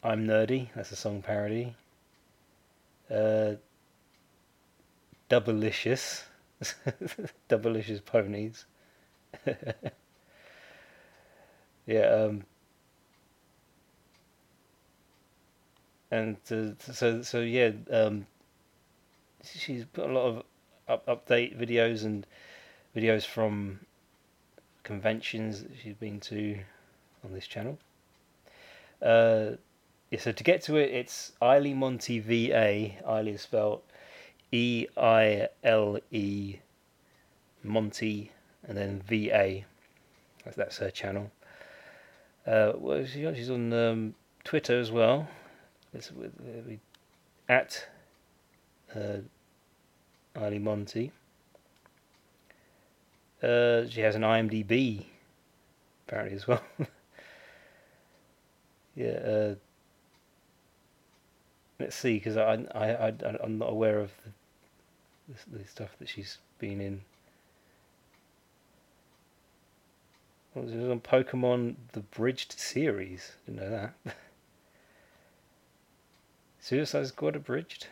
I'm 0.03 0.27
nerdy. 0.27 0.71
That's 0.75 0.91
a 0.91 0.97
song 0.97 1.23
parody. 1.23 1.77
Uh, 3.09 3.53
Doublelicious 5.29 6.25
ponies. 8.05 8.65
yeah. 11.91 12.07
Um, 12.07 12.45
and 16.11 16.37
uh, 16.51 16.93
so 16.93 17.23
so 17.23 17.41
yeah, 17.41 17.73
um, 17.91 18.27
she's 19.43 19.85
put 19.85 20.09
a 20.09 20.13
lot 20.13 20.27
of 20.27 20.43
up, 20.89 21.07
update 21.07 21.59
videos 21.59 22.05
and 22.05 22.27
videos 22.97 23.25
from 23.25 23.81
conventions 24.85 25.63
that 25.63 25.73
she's 25.83 25.95
been 25.95 26.21
to 26.21 26.59
on 27.25 27.33
this 27.33 27.47
channel. 27.47 27.77
Uh, 29.03 29.53
yeah, 30.11 30.21
so 30.21 30.33
to 30.33 30.45
get 30.45 30.63
to 30.63 30.77
it, 30.77 30.91
it's 30.93 31.33
Eiley 31.43 31.75
Monty 31.75 32.21
VA. 32.21 32.95
Eiley 33.09 33.35
is 33.35 33.43
spelled 33.43 33.83
E 34.53 34.87
I 34.97 35.49
L 35.65 35.99
E 36.13 36.57
Monty 37.65 38.33
and 38.67 38.77
then 38.77 39.03
VA. 39.09 39.63
That's, 40.45 40.57
that's 40.57 40.79
her 40.79 40.91
channel. 40.91 41.31
Uh, 42.51 42.73
well, 42.79 43.05
she's 43.07 43.49
on 43.49 43.73
um, 43.73 44.15
Twitter 44.43 44.81
as 44.81 44.91
well. 44.91 45.29
It's 45.95 46.11
with, 46.11 46.33
uh, 46.41 46.73
at 47.49 47.87
uh, 48.93 49.19
Eiley 50.35 50.61
Monty. 50.61 51.13
Uh, 53.41 53.87
she 53.89 54.01
has 54.01 54.17
an 54.17 54.23
IMDb 54.23 55.05
apparently 56.11 56.37
as 56.37 56.49
well. 56.49 56.63
yeah. 58.97 59.11
Uh, 59.11 59.55
let's 61.79 61.95
see, 61.95 62.15
because 62.15 62.37
I, 62.37 62.65
I 62.75 63.09
I 63.09 63.13
I'm 63.45 63.59
not 63.59 63.71
aware 63.71 64.01
of 64.01 64.11
the, 64.25 65.35
the, 65.53 65.59
the 65.59 65.69
stuff 65.69 65.91
that 66.01 66.09
she's 66.09 66.39
been 66.59 66.81
in. 66.81 66.95
Well, 66.95 67.03
it 70.57 70.65
was 70.65 70.73
on 70.73 71.01
Pokemon 71.01 71.77
the 71.93 72.01
Abridged 72.01 72.53
series. 72.53 73.33
Didn't 73.47 73.61
know 73.61 73.71
that. 73.71 73.95
Suicide 76.61 77.07
Squad 77.07 77.37
abridged. 77.37 77.87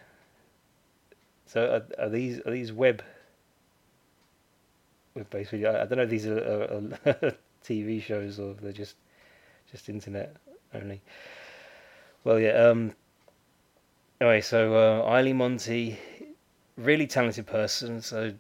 So 1.47 1.83
are, 1.99 2.05
are 2.05 2.09
these 2.11 2.41
are 2.41 2.51
these 2.51 2.73
web 2.73 3.03
with 5.15 5.31
basically. 5.31 5.67
I, 5.67 5.83
I 5.83 5.87
don't 5.87 5.97
know 5.97 6.05
if 6.05 6.11
these 6.11 6.27
are, 6.27 6.39
are, 6.39 6.63
are 7.07 7.35
TV 7.65 8.03
shows 8.03 8.39
or 8.39 8.55
they're 8.55 8.73
just 8.73 8.97
just 9.71 9.89
internet 9.89 10.37
only. 10.75 11.01
Well, 12.25 12.39
yeah. 12.39 12.69
Um. 12.69 12.93
Anyway, 14.21 14.41
so 14.41 14.75
uh, 14.75 15.09
Eileen 15.09 15.37
Monty, 15.37 15.99
really 16.77 17.07
talented 17.07 17.47
person. 17.47 18.03
So 18.03 18.33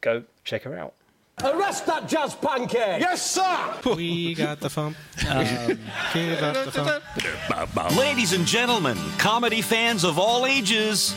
go 0.00 0.24
check 0.44 0.62
her 0.62 0.78
out. 0.78 0.94
Arrest 1.44 1.86
that 1.86 2.08
jazz 2.08 2.34
pancake! 2.34 3.00
Yes, 3.00 3.30
sir! 3.30 3.74
We 3.96 4.34
got 4.34 4.60
the 4.60 4.68
fump. 4.68 4.94
Um, 5.30 5.78
give 6.14 6.42
up 6.42 6.64
the 6.64 6.70
fump. 6.72 7.96
Ladies 7.96 8.32
and 8.32 8.46
gentlemen, 8.46 8.96
comedy 9.18 9.60
fans 9.62 10.02
of 10.04 10.18
all 10.18 10.46
ages, 10.46 11.14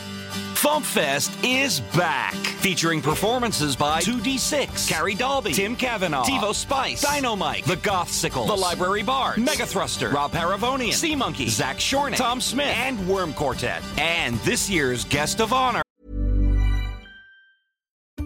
FumpFest 0.54 1.36
is 1.44 1.80
back. 1.96 2.34
Featuring 2.34 3.02
performances 3.02 3.76
by 3.76 4.00
2D6, 4.00 4.88
Carrie 4.88 5.14
Dalby, 5.14 5.52
Tim 5.52 5.76
Cavanaugh, 5.76 6.24
Devo 6.24 6.54
Spice, 6.54 7.02
Dynamite, 7.02 7.64
The 7.66 7.76
Gothsicles, 7.76 8.46
The 8.46 8.56
Library 8.56 9.02
Bards, 9.02 9.38
Mega 9.38 9.66
Thruster, 9.66 10.08
Rob 10.10 10.32
Paravonian, 10.32 10.92
Sea 10.94 11.14
Monkey, 11.16 11.48
Zach 11.48 11.76
Shornick, 11.76 12.16
Tom 12.16 12.40
Smith, 12.40 12.66
and 12.66 13.06
Worm 13.08 13.34
Quartet. 13.34 13.82
And 13.98 14.36
this 14.38 14.70
year's 14.70 15.04
guest 15.04 15.40
of 15.40 15.52
honor. 15.52 15.83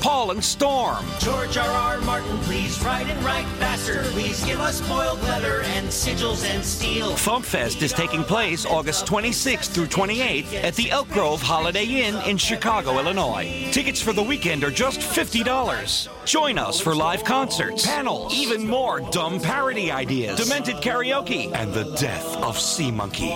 Paul 0.00 0.30
and 0.30 0.42
Storm. 0.42 1.04
George 1.18 1.58
R. 1.58 1.68
R. 1.68 2.00
Martin, 2.00 2.38
please 2.38 2.82
write 2.82 3.06
and 3.08 3.22
write 3.22 3.44
faster. 3.58 4.02
Please 4.04 4.42
give 4.42 4.58
us 4.58 4.80
boiled 4.88 5.20
leather 5.24 5.60
and 5.60 5.86
sigils 5.88 6.48
and 6.48 6.64
steel. 6.64 7.10
FumpFest 7.10 7.82
is 7.82 7.92
taking 7.92 8.24
place 8.24 8.64
August 8.64 9.04
26th 9.04 9.68
through 9.68 9.88
28th 9.88 10.64
at 10.64 10.74
the 10.76 10.90
Elk 10.90 11.10
Grove 11.10 11.42
Holiday 11.42 11.84
Inn 11.84 12.14
in 12.22 12.38
Chicago, 12.38 12.98
Illinois. 12.98 13.68
Tickets 13.70 14.00
for 14.00 14.14
the 14.14 14.22
weekend 14.22 14.64
are 14.64 14.70
just 14.70 15.00
$50. 15.00 16.08
Join 16.24 16.56
us 16.56 16.80
for 16.80 16.94
live 16.94 17.22
concerts, 17.22 17.86
panels, 17.86 18.32
even 18.34 18.66
more 18.66 19.00
dumb 19.10 19.38
parody 19.38 19.90
ideas, 19.90 20.38
demented 20.38 20.76
karaoke, 20.76 21.52
and 21.54 21.70
the 21.74 21.84
death 21.96 22.34
of 22.38 22.58
Sea 22.58 22.90
Monkey. 22.90 23.28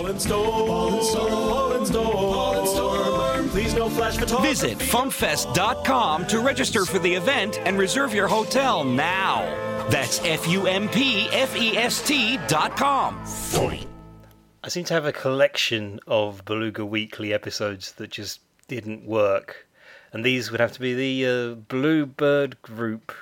Please 3.51 3.75
no 3.75 3.89
flash 3.89 4.17
photography. 4.17 4.49
Visit 4.49 4.79
fumpfest.com 4.79 6.27
to 6.27 6.41
register 6.41 6.85
for 6.85 6.99
the 6.99 7.15
event 7.15 7.59
and 7.65 7.79
reserve 7.79 8.15
your 8.15 8.29
hotel 8.29 8.85
now. 8.85 9.43
That's 9.89 10.23
F 10.25 10.47
U 10.49 10.67
M 10.67 10.89
P 10.89 11.29
F 11.33 11.57
E 11.57 11.77
S 11.77 12.07
T 12.07 12.39
dot 12.47 12.77
com. 12.77 13.19
I 14.63 14.69
seem 14.69 14.85
to 14.85 14.95
have 14.95 15.07
a 15.07 15.13
collection 15.13 15.99
of 16.07 16.45
Beluga 16.45 16.85
Weekly 16.85 17.33
episodes 17.33 17.93
that 17.93 18.11
just 18.11 18.41
didn't 18.67 19.07
work, 19.07 19.67
and 20.13 20.23
these 20.25 20.51
would 20.51 20.61
have 20.61 20.73
to 20.73 20.81
be 20.81 20.95
the 20.95 21.27
uh, 21.27 21.55
Bluebird 21.55 22.61
Group 22.61 23.15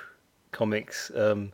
comics. 0.51 1.09
Um, 1.15 1.53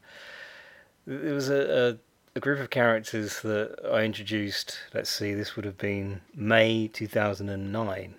it 1.05 1.33
was 1.33 1.49
a, 1.49 1.99
a, 2.35 2.37
a 2.37 2.39
group 2.39 2.59
of 2.59 2.71
characters 2.71 3.41
that 3.41 3.77
I 3.93 4.03
introduced. 4.03 4.79
Let's 4.95 5.11
see, 5.11 5.33
this 5.35 5.55
would 5.55 5.65
have 5.65 5.77
been 5.77 6.21
May 6.33 6.87
2009. 6.87 8.15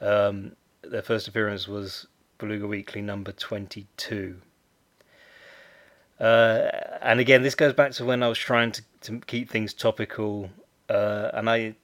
Um, 0.00 0.56
their 0.82 1.02
first 1.02 1.28
appearance 1.28 1.66
was 1.66 2.06
Beluga 2.38 2.66
Weekly 2.66 3.00
number 3.00 3.32
22. 3.32 4.40
Uh, 6.20 6.70
and 7.02 7.20
again, 7.20 7.42
this 7.42 7.54
goes 7.54 7.72
back 7.72 7.92
to 7.92 8.04
when 8.04 8.22
I 8.22 8.28
was 8.28 8.38
trying 8.38 8.72
to, 8.72 8.82
to 9.02 9.18
keep 9.20 9.50
things 9.50 9.74
topical, 9.74 10.50
uh, 10.88 11.30
and 11.32 11.50
I, 11.50 11.74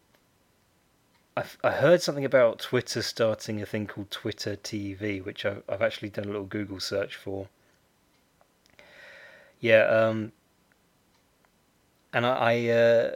I, 1.36 1.44
I 1.64 1.70
heard 1.70 2.00
something 2.00 2.24
about 2.24 2.60
Twitter 2.60 3.02
starting 3.02 3.60
a 3.60 3.66
thing 3.66 3.86
called 3.86 4.10
Twitter 4.10 4.56
TV, 4.56 5.24
which 5.24 5.44
I've, 5.44 5.62
I've 5.68 5.82
actually 5.82 6.10
done 6.10 6.24
a 6.24 6.28
little 6.28 6.44
Google 6.44 6.78
search 6.78 7.16
for. 7.16 7.48
Yeah, 9.60 9.82
um, 9.82 10.32
and 12.12 12.24
I, 12.24 12.30
I, 12.30 12.68
uh, 12.68 13.10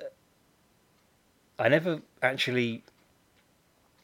I 1.59 1.69
never 1.69 2.01
actually. 2.23 2.83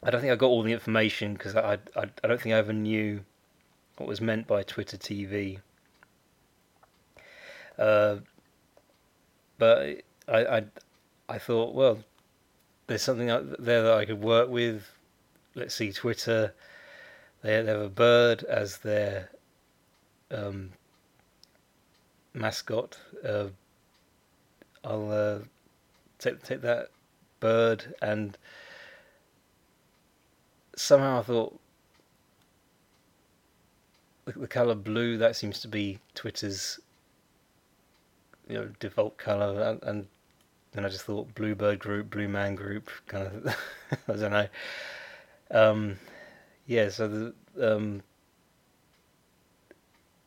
I 0.03 0.11
don't 0.11 0.21
think 0.21 0.33
I 0.33 0.37
got 0.37 0.47
all 0.47 0.63
the 0.63 0.73
information 0.73 1.35
because 1.35 1.55
I, 1.55 1.79
I, 1.97 2.05
I 2.25 2.27
don't 2.27 2.41
think 2.41 2.55
I 2.55 2.59
ever 2.59 2.73
knew 2.73 3.21
what 3.97 4.09
was 4.09 4.21
meant 4.21 4.47
by 4.47 4.63
Twitter 4.63 4.97
TV. 4.97 5.59
Uh, 7.79 8.17
but 9.59 10.03
I, 10.27 10.39
I, 10.39 10.65
I 11.29 11.39
thought, 11.39 11.75
well, 11.75 11.99
there's 12.87 13.03
something 13.03 13.27
there 13.59 13.83
that 13.83 13.93
I 13.93 14.07
could 14.07 14.23
work 14.23 14.49
with. 14.49 14.91
Let's 15.55 15.75
see, 15.75 15.93
Twitter. 15.93 16.55
They, 17.43 17.63
they 17.63 17.71
have 17.71 17.81
a 17.81 17.89
bird 17.89 18.43
as 18.45 18.79
their 18.79 19.31
um, 20.31 20.71
mascot. 22.33 22.99
Uh, 23.27 23.49
I'll 24.83 25.13
uh, 25.13 25.39
take 26.19 26.43
take 26.43 26.63
that 26.63 26.89
bird 27.39 27.95
and 28.01 28.37
somehow 30.81 31.21
I 31.21 31.23
thought 31.23 31.61
the, 34.25 34.47
color 34.47 34.75
blue 34.75 35.19
that 35.19 35.37
seems 35.37 35.61
to 35.61 35.69
be 35.69 35.99
Twitter's 36.15 36.81
you 38.49 38.57
know 38.57 38.71
default 38.79 39.17
color 39.19 39.63
and, 39.63 39.83
and 39.83 40.07
then 40.73 40.85
I 40.85 40.89
just 40.89 41.05
thought 41.05 41.35
Bluebird 41.35 41.81
Group, 41.81 42.11
Blue 42.11 42.29
Man 42.29 42.55
Group, 42.55 42.91
kind 43.09 43.27
of 43.27 43.57
I 44.09 44.13
don't 44.13 44.31
know. 44.31 44.49
Um, 45.51 45.99
yeah, 46.67 46.89
so 46.91 47.09
the 47.09 47.35
um, 47.61 48.03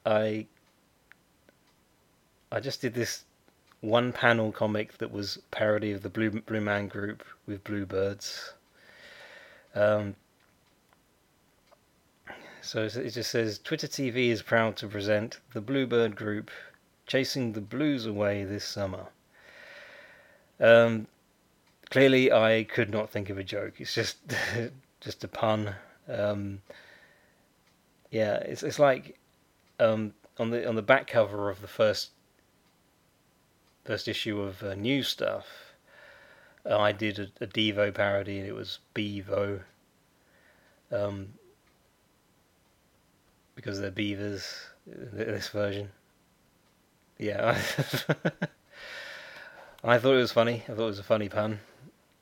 I 0.06 0.46
I 2.52 2.60
just 2.60 2.82
did 2.82 2.94
this 2.94 3.24
one 3.80 4.12
panel 4.12 4.52
comic 4.52 4.98
that 4.98 5.12
was 5.12 5.40
parody 5.52 5.94
of 5.94 6.04
the 6.04 6.10
Blue 6.10 6.42
Blue 6.42 6.62
Man 6.62 6.90
Group 6.90 7.24
with 7.48 7.64
bluebirds. 7.64 8.54
Um, 9.76 10.16
so 12.64 12.84
it 12.84 13.10
just 13.10 13.30
says 13.30 13.60
Twitter 13.60 13.88
TV 13.88 14.30
is 14.30 14.42
proud 14.42 14.78
to 14.78 14.88
present 14.88 15.42
the 15.54 15.60
Bluebird 15.60 16.16
Group 16.16 16.50
chasing 17.06 17.52
the 17.52 17.60
blues 17.62 18.06
away 18.06 18.46
this 18.46 18.64
summer. 18.64 19.08
Um, 20.62 21.08
clearly, 21.90 22.32
I 22.32 22.64
could 22.64 22.90
not 22.90 23.10
think 23.10 23.30
of 23.30 23.38
a 23.38 23.44
joke. 23.44 23.74
It's 23.82 23.94
just 23.94 24.18
just 25.02 25.26
a 25.26 25.28
pun. 25.28 25.76
Um, 26.08 26.62
yeah, 28.12 28.36
it's 28.36 28.64
it's 28.64 28.80
like 28.80 29.20
um, 29.82 30.14
on 30.40 30.50
the 30.50 30.66
on 30.66 30.76
the 30.76 30.82
back 30.82 31.08
cover 31.08 31.50
of 31.50 31.60
the 31.60 31.68
first 31.68 32.12
first 33.84 34.08
issue 34.08 34.40
of 34.40 34.64
uh, 34.64 34.76
New 34.76 35.04
Stuff. 35.04 35.48
I 36.66 36.94
did 36.94 37.20
a, 37.20 37.28
a 37.44 37.48
Devo 37.48 37.94
parody, 37.94 38.40
and 38.40 38.48
it 38.48 38.56
was 38.56 38.80
Bevo. 38.94 39.60
Um, 40.94 41.34
because 43.56 43.80
they're 43.80 43.92
beavers 43.92 44.68
this 44.86 45.50
version. 45.50 45.90
Yeah, 47.18 47.52
I 49.84 49.98
thought 49.98 50.14
it 50.14 50.18
was 50.18 50.32
funny. 50.32 50.64
I 50.68 50.74
thought 50.74 50.84
it 50.84 50.88
was 50.88 51.00
a 51.00 51.04
funny 51.04 51.30
pun. 51.30 51.60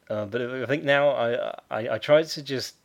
Uh, 0.10 0.26
but 0.26 0.42
I 0.42 0.66
think 0.66 0.84
now 0.84 1.10
I, 1.10 1.54
I 1.70 1.96
I 1.96 1.98
tried 1.98 2.28
to 2.28 2.42
just 2.42 2.76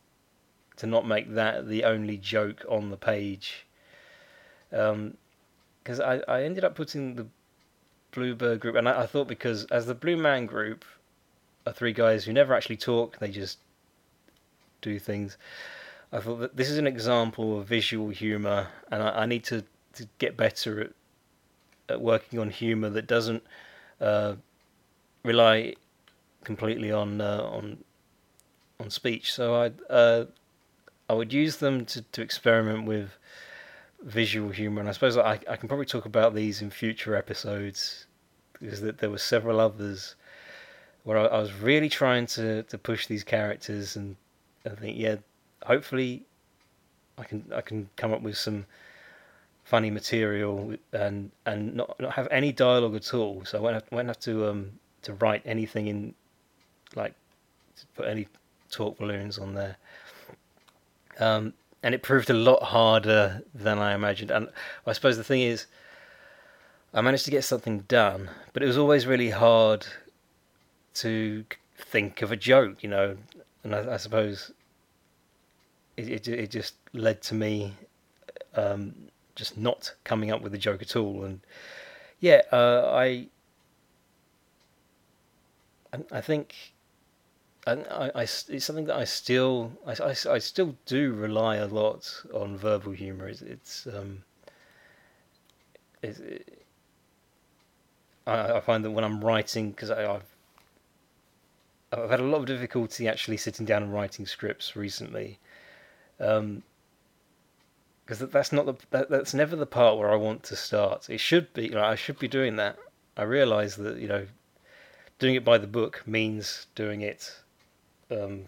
to 0.77 0.87
not 0.87 1.05
make 1.05 1.33
that 1.33 1.67
the 1.67 1.83
only 1.83 2.17
joke 2.17 2.63
on 2.69 2.89
the 2.89 2.97
page. 2.97 3.65
Because 4.69 5.99
I, 5.99 6.21
I 6.27 6.43
ended 6.43 6.63
up 6.63 6.75
putting 6.75 7.15
the 7.15 7.27
Bluebird 8.11 8.59
group, 8.59 8.75
and 8.75 8.87
I, 8.87 9.01
I 9.03 9.05
thought 9.05 9.27
because 9.27 9.65
as 9.65 9.85
the 9.85 9.95
Blue 9.95 10.17
Man 10.17 10.45
group 10.45 10.85
are 11.65 11.73
three 11.73 11.93
guys 11.93 12.23
who 12.23 12.33
never 12.33 12.53
actually 12.53 12.77
talk, 12.77 13.19
they 13.19 13.29
just 13.29 13.59
do 14.81 14.99
things. 14.99 15.37
I 16.11 16.19
thought 16.19 16.37
that 16.37 16.55
this 16.55 16.69
is 16.69 16.77
an 16.77 16.87
example 16.87 17.59
of 17.59 17.67
visual 17.67 18.09
humor, 18.09 18.67
and 18.91 19.03
I, 19.03 19.23
I 19.23 19.25
need 19.25 19.43
to, 19.45 19.63
to 19.95 20.07
get 20.19 20.37
better 20.37 20.81
at, 20.81 20.91
at 21.89 22.01
working 22.01 22.39
on 22.39 22.49
humor 22.49 22.89
that 22.89 23.07
doesn't 23.07 23.43
uh, 23.99 24.35
rely 25.23 25.75
completely 26.43 26.91
on 26.91 27.19
uh, 27.19 27.41
on 27.43 27.83
on 28.79 28.89
speech. 28.89 29.33
So 29.33 29.55
I 29.55 29.71
uh, 29.91 30.25
I 31.09 31.13
would 31.13 31.33
use 31.33 31.57
them 31.57 31.85
to, 31.85 32.01
to 32.01 32.21
experiment 32.21 32.85
with 32.85 33.17
visual 34.01 34.49
humor, 34.49 34.79
and 34.79 34.89
I 34.89 34.93
suppose 34.93 35.17
I 35.17 35.39
I 35.49 35.55
can 35.57 35.67
probably 35.67 35.85
talk 35.85 36.05
about 36.05 36.33
these 36.33 36.61
in 36.61 36.69
future 36.69 37.15
episodes 37.15 38.05
because 38.53 38.81
that 38.81 38.99
there 38.99 39.09
were 39.09 39.17
several 39.17 39.59
others 39.59 40.15
where 41.03 41.17
I, 41.17 41.25
I 41.25 41.39
was 41.39 41.53
really 41.53 41.89
trying 41.89 42.25
to, 42.27 42.63
to 42.63 42.77
push 42.77 43.07
these 43.07 43.23
characters, 43.23 43.95
and 43.95 44.15
I 44.65 44.69
think 44.69 44.97
yeah, 44.97 45.17
hopefully 45.63 46.25
I 47.17 47.23
can 47.23 47.51
I 47.55 47.61
can 47.61 47.89
come 47.95 48.13
up 48.13 48.21
with 48.21 48.37
some 48.37 48.65
funny 49.63 49.91
material 49.91 50.75
and 50.93 51.31
and 51.45 51.75
not 51.75 51.99
not 51.99 52.13
have 52.13 52.27
any 52.31 52.51
dialogue 52.51 52.95
at 52.95 53.13
all. 53.13 53.43
So 53.45 53.57
I 53.57 53.61
won't 53.61 53.73
have, 53.75 53.85
won't 53.91 54.07
have 54.07 54.19
to 54.21 54.47
um 54.47 54.71
to 55.03 55.13
write 55.13 55.41
anything 55.45 55.87
in 55.87 56.13
like 56.95 57.13
put 57.95 58.07
any 58.07 58.27
talk 58.71 58.97
balloons 58.97 59.37
on 59.37 59.53
there. 59.53 59.77
Um, 61.19 61.53
and 61.83 61.95
it 61.95 62.01
proved 62.01 62.29
a 62.29 62.33
lot 62.33 62.63
harder 62.63 63.43
than 63.53 63.79
I 63.79 63.93
imagined. 63.93 64.31
And 64.31 64.49
I 64.85 64.93
suppose 64.93 65.17
the 65.17 65.23
thing 65.23 65.41
is, 65.41 65.67
I 66.93 67.01
managed 67.01 67.25
to 67.25 67.31
get 67.31 67.43
something 67.43 67.79
done, 67.87 68.29
but 68.53 68.63
it 68.63 68.65
was 68.65 68.77
always 68.77 69.05
really 69.05 69.29
hard 69.29 69.85
to 70.95 71.45
think 71.77 72.21
of 72.21 72.31
a 72.31 72.35
joke, 72.35 72.83
you 72.83 72.89
know. 72.89 73.17
And 73.63 73.75
I, 73.75 73.93
I 73.93 73.97
suppose 73.97 74.51
it, 75.97 76.27
it 76.27 76.27
it 76.27 76.51
just 76.51 76.75
led 76.93 77.21
to 77.23 77.35
me 77.35 77.73
um, 78.55 78.93
just 79.35 79.57
not 79.57 79.93
coming 80.03 80.31
up 80.31 80.41
with 80.41 80.53
a 80.53 80.57
joke 80.57 80.81
at 80.81 80.95
all. 80.95 81.23
And 81.23 81.41
yeah, 82.19 82.41
uh, 82.51 82.91
I 82.93 83.27
I 86.11 86.21
think 86.21 86.55
and 87.67 87.85
I, 87.91 88.11
I, 88.15 88.21
it's 88.21 88.63
something 88.63 88.85
that 88.85 88.95
I 88.95 89.03
still 89.03 89.73
I, 89.85 89.91
I, 89.91 90.15
I, 90.35 90.37
still 90.39 90.75
do 90.85 91.11
rely 91.11 91.57
a 91.57 91.67
lot 91.67 92.23
on 92.33 92.57
verbal 92.57 92.93
humor. 92.93 93.27
It's, 93.27 93.41
it's 93.41 93.87
um, 93.87 94.23
it's, 96.01 96.19
it, 96.19 96.63
I, 98.25 98.53
I 98.53 98.59
find 98.61 98.85
that 98.85 98.91
when 98.91 99.03
I'm 99.03 99.23
writing, 99.23 99.71
because 99.71 99.91
I've 99.91 100.23
I've 101.91 102.09
had 102.09 102.21
a 102.21 102.23
lot 102.23 102.39
of 102.39 102.45
difficulty 102.45 103.07
actually 103.07 103.37
sitting 103.37 103.65
down 103.65 103.83
and 103.83 103.93
writing 103.93 104.25
scripts 104.25 104.77
recently, 104.77 105.37
because 106.17 106.39
um, 106.39 106.63
that's 108.31 108.51
not 108.51 108.65
the 108.65 108.75
that, 108.91 109.09
that's 109.09 109.33
never 109.33 109.55
the 109.55 109.65
part 109.65 109.97
where 109.97 110.11
I 110.11 110.15
want 110.15 110.43
to 110.43 110.55
start. 110.55 111.09
It 111.09 111.19
should 111.19 111.53
be. 111.53 111.65
You 111.65 111.75
know, 111.75 111.83
I 111.83 111.95
should 111.95 112.19
be 112.19 112.27
doing 112.27 112.55
that. 112.57 112.77
I 113.15 113.23
realise 113.23 113.75
that 113.75 113.97
you 113.97 114.07
know, 114.07 114.27
doing 115.19 115.35
it 115.35 115.45
by 115.45 115.57
the 115.57 115.67
book 115.67 116.03
means 116.05 116.67
doing 116.75 117.01
it 117.01 117.33
um, 118.11 118.47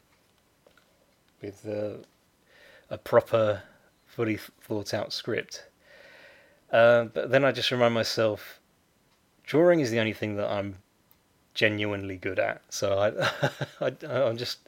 with 1.42 1.66
uh, 1.68 2.04
a 2.90 2.98
proper, 2.98 3.64
fully 4.06 4.38
thought 4.38 4.94
out 4.94 5.14
script. 5.14 5.66
Uh, 6.72 7.06
but 7.06 7.32
then 7.32 7.44
I 7.44 7.52
just 7.52 7.72
remind 7.72 7.94
myself, 7.94 8.60
drawing 9.44 9.80
is 9.80 9.92
the 9.92 10.00
only 10.00 10.14
thing 10.14 10.36
that 10.36 10.50
I'm 10.50 10.78
genuinely 11.54 12.18
good 12.18 12.40
at. 12.40 12.62
So 12.70 13.00
I, 13.00 13.50
I 13.86 13.92
I'm 14.08 14.38
just, 14.38 14.60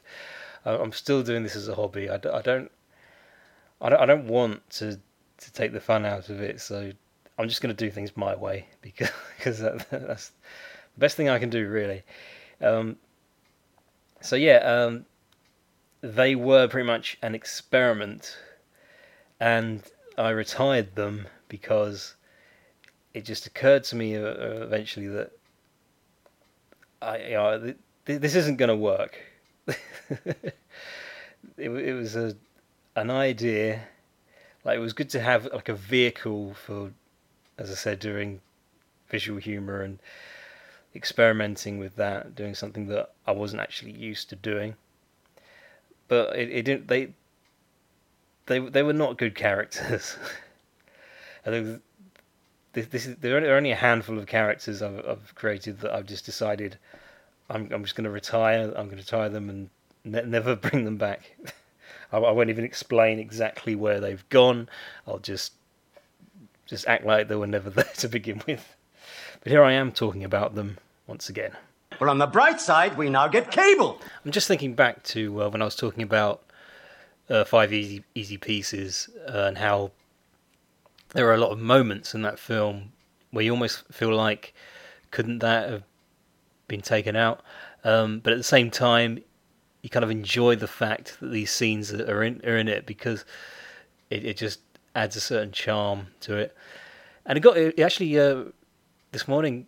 I'm 0.64 0.92
still 0.92 1.22
doing 1.22 1.42
this 1.42 1.56
as 1.56 1.68
a 1.68 1.74
hobby. 1.74 2.10
I, 2.10 2.14
I 2.14 2.42
don't, 2.42 2.70
I 3.82 3.88
don't, 3.88 4.00
I 4.00 4.06
don't 4.06 4.28
want 4.28 4.68
to 4.70 4.98
to 5.38 5.52
take 5.52 5.72
the 5.72 5.80
fun 5.80 6.06
out 6.06 6.28
of 6.28 6.40
it. 6.40 6.60
So 6.60 6.92
I'm 7.38 7.48
just 7.48 7.60
going 7.60 7.74
to 7.74 7.84
do 7.84 7.90
things 7.90 8.16
my 8.16 8.34
way 8.34 8.66
because 8.80 9.10
because 9.36 9.58
that, 9.58 9.90
that's 9.90 10.28
the 10.94 11.00
best 11.00 11.16
thing 11.16 11.28
I 11.28 11.38
can 11.38 11.50
do 11.50 11.68
really. 11.68 12.02
Um, 12.60 12.96
so 14.20 14.36
yeah, 14.36 14.58
um, 14.58 15.04
they 16.00 16.36
were 16.36 16.68
pretty 16.68 16.86
much 16.86 17.18
an 17.22 17.34
experiment, 17.34 18.36
and 19.40 19.82
I 20.16 20.30
retired 20.30 20.94
them 20.94 21.26
because 21.48 22.14
it 23.14 23.24
just 23.24 23.46
occurred 23.46 23.84
to 23.84 23.96
me 23.96 24.16
uh, 24.16 24.20
uh 24.20 24.60
eventually 24.62 25.08
that 25.08 25.32
I, 27.02 27.18
you 27.18 27.30
know, 27.32 27.74
this 28.04 28.36
isn't 28.36 28.56
going 28.56 28.68
to 28.68 28.76
work. 28.76 29.18
it, 29.66 30.52
it 31.56 31.94
was 31.94 32.14
a 32.14 32.36
an 32.94 33.10
idea, 33.10 33.82
like 34.64 34.76
it 34.76 34.80
was 34.80 34.92
good 34.92 35.10
to 35.10 35.20
have 35.20 35.48
like 35.52 35.68
a 35.68 35.74
vehicle 35.74 36.54
for, 36.54 36.92
as 37.58 37.70
I 37.70 37.74
said, 37.74 37.98
doing 37.98 38.40
visual 39.08 39.38
humor 39.38 39.82
and 39.82 39.98
experimenting 40.94 41.78
with 41.78 41.96
that, 41.96 42.34
doing 42.34 42.54
something 42.54 42.86
that 42.88 43.12
I 43.26 43.32
wasn't 43.32 43.62
actually 43.62 43.92
used 43.92 44.28
to 44.30 44.36
doing. 44.36 44.74
But 46.08 46.36
it, 46.36 46.50
it 46.50 46.62
didn't. 46.64 46.88
They 46.88 47.14
they 48.46 48.58
they 48.58 48.82
were 48.82 48.92
not 48.92 49.18
good 49.18 49.34
characters. 49.34 50.16
this, 51.44 51.80
this 52.72 53.06
is 53.06 53.16
there 53.16 53.36
are 53.36 53.56
only 53.56 53.70
a 53.70 53.76
handful 53.76 54.18
of 54.18 54.26
characters 54.26 54.82
I've, 54.82 55.06
I've 55.06 55.34
created 55.34 55.80
that 55.80 55.94
I've 55.94 56.06
just 56.06 56.26
decided 56.26 56.78
I'm 57.48 57.70
I'm 57.72 57.82
just 57.82 57.94
going 57.94 58.04
to 58.04 58.10
retire. 58.10 58.64
I'm 58.68 58.86
going 58.86 58.90
to 58.90 58.96
retire 58.96 59.28
them 59.28 59.48
and 59.48 59.70
ne- 60.04 60.24
never 60.24 60.56
bring 60.66 60.84
them 60.84 60.96
back. 60.96 61.36
I, 62.12 62.18
I 62.18 62.30
won't 62.30 62.50
even 62.50 62.64
explain 62.64 63.18
exactly 63.18 63.74
where 63.74 64.00
they've 64.00 64.26
gone. 64.28 64.68
I'll 65.06 65.18
just 65.18 65.52
just 66.66 66.86
act 66.86 67.04
like 67.04 67.28
they 67.28 67.36
were 67.36 67.46
never 67.46 67.70
there 67.78 67.84
to 67.98 68.08
begin 68.08 68.42
with. 68.46 68.76
But 69.42 69.50
here 69.50 69.62
I 69.62 69.72
am 69.72 69.92
talking 69.92 70.24
about 70.24 70.54
them 70.54 70.78
once 71.06 71.28
again. 71.28 71.56
Well, 72.00 72.10
on 72.10 72.18
the 72.18 72.26
bright 72.26 72.60
side, 72.60 72.96
we 72.96 73.10
now 73.10 73.28
get 73.28 73.50
cable. 73.50 74.00
I'm 74.24 74.32
just 74.32 74.48
thinking 74.48 74.74
back 74.74 75.02
to 75.04 75.42
uh, 75.42 75.48
when 75.50 75.60
I 75.60 75.64
was 75.64 75.76
talking 75.76 76.02
about 76.02 76.42
uh, 77.28 77.44
Five 77.44 77.72
Easy 77.72 78.04
Easy 78.14 78.36
Pieces 78.36 79.08
uh, 79.28 79.44
and 79.46 79.58
how 79.58 79.90
there 81.10 81.28
are 81.28 81.34
a 81.34 81.38
lot 81.38 81.50
of 81.50 81.58
moments 81.58 82.14
in 82.14 82.22
that 82.22 82.38
film 82.38 82.92
where 83.30 83.44
you 83.44 83.50
almost 83.50 83.84
feel 83.92 84.14
like 84.14 84.54
couldn't 85.10 85.40
that 85.40 85.68
have 85.68 85.82
been 86.68 86.80
taken 86.80 87.16
out? 87.16 87.42
Um, 87.84 88.20
but 88.20 88.32
at 88.32 88.38
the 88.38 88.44
same 88.44 88.70
time, 88.70 89.22
you 89.82 89.90
kind 89.90 90.04
of 90.04 90.10
enjoy 90.10 90.56
the 90.56 90.68
fact 90.68 91.18
that 91.20 91.30
these 91.30 91.50
scenes 91.50 91.92
are 91.92 92.22
in 92.22 92.40
are 92.44 92.56
in 92.56 92.68
it 92.68 92.86
because 92.86 93.24
it, 94.10 94.24
it 94.24 94.36
just 94.36 94.60
adds 94.94 95.16
a 95.16 95.20
certain 95.20 95.52
charm 95.52 96.06
to 96.20 96.36
it. 96.36 96.56
And 97.26 97.36
it 97.36 97.40
got 97.40 97.56
it 97.56 97.78
actually 97.78 98.18
uh, 98.18 98.44
this 99.12 99.28
morning, 99.28 99.66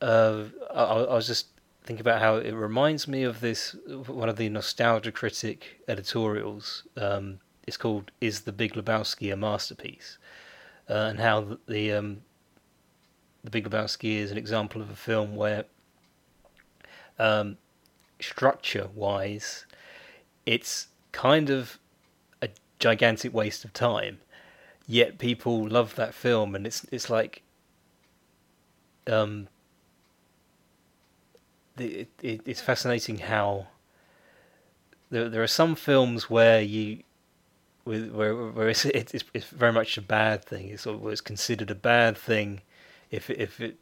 uh, 0.00 0.44
I, 0.74 0.82
I, 0.82 1.14
was 1.14 1.26
just 1.26 1.48
thinking 1.84 2.00
about 2.00 2.20
how 2.20 2.36
it 2.36 2.52
reminds 2.52 3.06
me 3.06 3.22
of 3.22 3.40
this 3.40 3.76
one 4.06 4.28
of 4.28 4.36
the 4.36 4.48
Nostalgia 4.48 5.12
Critic 5.12 5.82
editorials. 5.88 6.84
Um, 6.96 7.40
it's 7.66 7.76
called 7.76 8.10
"Is 8.20 8.42
the 8.42 8.52
Big 8.52 8.74
Lebowski 8.74 9.32
a 9.32 9.36
Masterpiece?" 9.36 10.18
Uh, 10.88 11.08
and 11.10 11.20
how 11.20 11.40
the 11.40 11.58
the, 11.68 11.92
um, 11.92 12.22
the 13.44 13.50
Big 13.50 13.68
Lebowski 13.68 14.18
is 14.18 14.30
an 14.30 14.38
example 14.38 14.80
of 14.80 14.90
a 14.90 14.96
film 14.96 15.36
where, 15.36 15.64
um, 17.18 17.58
structure-wise, 18.20 19.66
it's 20.44 20.88
kind 21.12 21.50
of 21.50 21.78
a 22.42 22.48
gigantic 22.78 23.32
waste 23.32 23.64
of 23.64 23.72
time. 23.72 24.18
Yet 24.86 25.18
people 25.18 25.66
love 25.68 25.96
that 25.96 26.14
film, 26.14 26.54
and 26.54 26.66
it's 26.66 26.84
it's 26.92 27.10
like 27.10 27.42
um, 29.08 29.48
it, 31.76 32.08
it, 32.22 32.40
it's 32.44 32.60
fascinating 32.60 33.18
how 33.18 33.66
there 35.10 35.28
there 35.28 35.42
are 35.42 35.48
some 35.48 35.74
films 35.74 36.30
where 36.30 36.60
you 36.60 37.02
where 37.82 38.34
where 38.34 38.68
it's, 38.68 38.84
it's 38.84 39.24
it's 39.34 39.46
very 39.46 39.72
much 39.72 39.98
a 39.98 40.02
bad 40.02 40.44
thing. 40.44 40.68
It's 40.68 40.86
it's 40.86 41.20
considered 41.20 41.70
a 41.70 41.74
bad 41.74 42.16
thing 42.16 42.60
if 43.10 43.28
if 43.30 43.60
it 43.60 43.76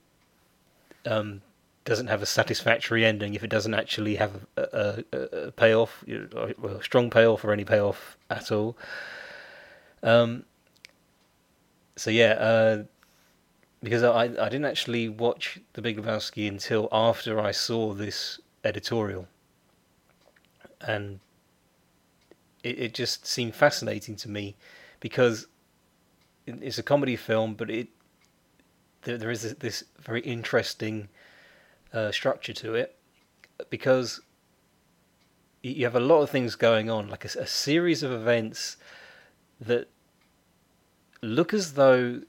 um, 1.07 1.43
doesn't 1.85 2.07
have 2.07 2.23
a 2.23 2.27
satisfactory 2.27 3.05
ending. 3.05 3.35
If 3.35 3.45
it 3.45 3.51
doesn't 3.51 3.75
actually 3.75 4.17
have 4.17 4.47
a, 4.57 5.05
a, 5.13 5.19
a 5.19 5.53
payoff, 5.53 6.03
a 6.07 6.83
strong 6.83 7.11
payoff 7.11 7.45
or 7.45 7.53
any 7.53 7.65
payoff 7.65 8.17
at 8.31 8.51
all. 8.51 8.77
Um. 10.03 10.45
So 11.97 12.11
yeah, 12.11 12.33
uh, 12.33 12.85
because 13.83 14.03
I 14.03 14.25
I 14.25 14.49
didn't 14.49 14.65
actually 14.65 15.09
watch 15.09 15.61
The 15.75 15.83
Big 15.83 15.97
Lebowski 15.99 16.49
until 16.49 16.89
after 16.91 17.39
I 17.39 17.53
saw 17.53 17.93
this 17.93 18.41
editorial, 18.65 19.29
and 20.81 21.21
it, 22.63 22.79
it 22.79 22.95
just 22.95 23.27
seemed 23.27 23.55
fascinating 23.55 24.17
to 24.17 24.29
me 24.29 24.57
because 25.01 25.47
it's 26.47 26.79
a 26.79 26.83
comedy 26.83 27.17
film, 27.17 27.55
but 27.55 27.71
it 27.71 27.89
there, 29.03 29.19
there 29.19 29.31
is 29.31 29.43
this, 29.43 29.55
this 29.55 29.85
very 30.01 30.21
interesting 30.23 31.09
uh, 31.95 32.13
structure 32.13 32.53
to 32.53 32.75
it 32.75 32.97
because 33.71 34.21
you 35.63 35.85
have 35.85 35.95
a 35.95 36.01
lot 36.01 36.21
of 36.21 36.29
things 36.29 36.57
going 36.57 36.91
on, 36.91 37.09
like 37.09 37.25
a 37.25 37.47
series 37.47 38.03
of 38.03 38.13
events 38.13 38.77
that 39.61 39.89
look 41.23 41.55
as 41.55 41.73
though 41.73 42.21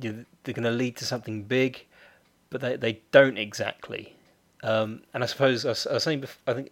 you 0.00 0.12
know, 0.12 0.24
they're 0.44 0.54
going 0.54 0.64
to 0.64 0.70
lead 0.70 0.96
to 0.96 1.04
something 1.04 1.42
big, 1.42 1.84
but 2.48 2.60
they, 2.60 2.76
they 2.76 3.00
don't 3.10 3.36
exactly. 3.36 4.14
Um, 4.62 5.02
and 5.12 5.22
I 5.22 5.26
suppose 5.26 5.66
I 5.66 5.70
was, 5.70 5.86
I 5.86 5.94
was 5.94 6.02
saying, 6.04 6.22
bef- 6.22 6.36
I 6.46 6.54
think 6.54 6.70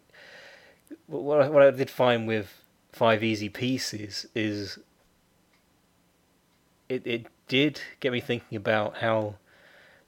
what 1.07 1.43
I, 1.43 1.49
what 1.49 1.63
I 1.63 1.71
did 1.71 1.91
find 1.91 2.27
with 2.27 2.63
Five 2.93 3.23
Easy 3.23 3.49
Pieces 3.49 4.27
is 4.35 4.79
it 6.89 7.07
it 7.07 7.27
did 7.49 7.81
get 8.01 8.13
me 8.13 8.21
thinking 8.21 8.57
about 8.57 8.99
how 8.99 9.35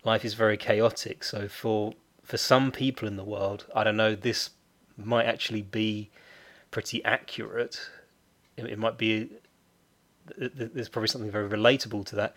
life 0.09 0.25
is 0.25 0.35
very 0.35 0.57
chaotic. 0.57 1.23
So 1.23 1.49
for 1.49 1.94
for 2.23 2.37
some 2.37 2.71
people 2.73 3.07
in 3.09 3.16
the 3.16 3.25
world, 3.25 3.66
I 3.75 3.85
don't 3.85 3.97
know, 3.97 4.14
this 4.14 4.51
might 4.97 5.27
actually 5.27 5.62
be 5.62 6.11
pretty 6.71 7.05
accurate. 7.05 7.77
It, 8.57 8.66
it 8.66 8.79
might 8.79 8.99
be 8.99 9.31
th- 10.38 10.57
th- 10.59 10.71
there's 10.75 10.88
probably 10.88 11.09
something 11.09 11.31
very 11.31 11.49
relatable 11.49 12.05
to 12.07 12.16
that 12.16 12.35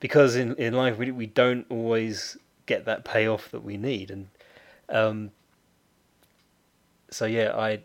because 0.00 0.36
in 0.36 0.54
in 0.56 0.74
life 0.74 0.96
we 0.98 1.10
we 1.10 1.26
don't 1.26 1.66
always 1.68 2.36
get 2.66 2.84
that 2.84 3.04
payoff 3.04 3.50
that 3.50 3.62
we 3.62 3.76
need 3.76 4.10
and 4.10 4.28
um 4.88 5.30
so 7.10 7.24
yeah 7.26 7.50
I 7.68 7.80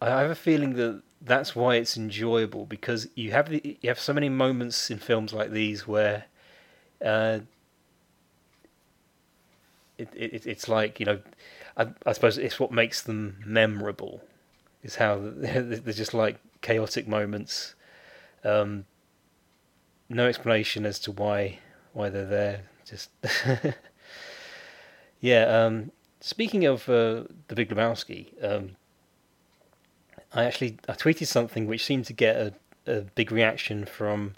I 0.00 0.20
have 0.20 0.30
a 0.30 0.34
feeling 0.48 0.74
that 0.74 1.02
that's 1.20 1.56
why 1.56 1.76
it's 1.76 1.96
enjoyable 1.96 2.66
because 2.66 3.08
you 3.14 3.32
have 3.32 3.48
the, 3.48 3.78
you 3.80 3.88
have 3.88 3.98
so 3.98 4.12
many 4.12 4.28
moments 4.28 4.90
in 4.90 4.98
films 4.98 5.32
like 5.32 5.50
these 5.50 5.86
where 5.86 6.26
uh, 7.04 7.40
it, 9.98 10.08
it 10.14 10.46
it's 10.46 10.68
like 10.68 11.00
you 11.00 11.06
know 11.06 11.20
I, 11.76 11.88
I 12.04 12.12
suppose 12.12 12.38
it's 12.38 12.60
what 12.60 12.72
makes 12.72 13.02
them 13.02 13.38
memorable 13.44 14.22
is 14.82 14.96
how 14.96 15.18
they're 15.36 15.80
just 15.92 16.14
like 16.14 16.38
chaotic 16.60 17.06
moments. 17.06 17.74
Um, 18.44 18.84
no 20.08 20.26
explanation 20.26 20.86
as 20.86 20.98
to 21.00 21.12
why 21.12 21.58
why 21.92 22.10
they're 22.10 22.26
there 22.26 22.60
just 22.84 23.10
yeah 25.20 25.42
um, 25.42 25.90
speaking 26.20 26.64
of 26.64 26.88
uh, 26.88 27.24
the 27.48 27.54
Big 27.54 27.70
Lebowski 27.70 28.28
um, 28.44 28.76
I 30.32 30.44
actually 30.44 30.78
I 30.88 30.92
tweeted 30.92 31.26
something 31.26 31.66
which 31.66 31.84
seemed 31.84 32.04
to 32.06 32.12
get 32.12 32.36
a, 32.36 32.54
a 32.86 33.00
big 33.00 33.32
reaction 33.32 33.84
from 33.84 34.36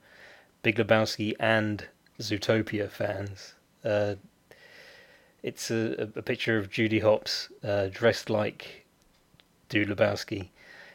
Big 0.63 0.77
Lebowski 0.77 1.35
and 1.39 1.87
Zootopia 2.21 2.91
fans. 2.91 3.55
Uh, 3.85 4.17
it's 5.43 5.71
a, 5.71 6.11
a 6.17 6.23
picture 6.23 6.59
of 6.59 6.71
Judy 6.71 6.99
Hopps 6.99 7.49
uh, 7.63 7.89
dressed 7.93 8.29
like 8.29 8.87
Dude 9.69 9.89
Lebowski, 9.89 10.49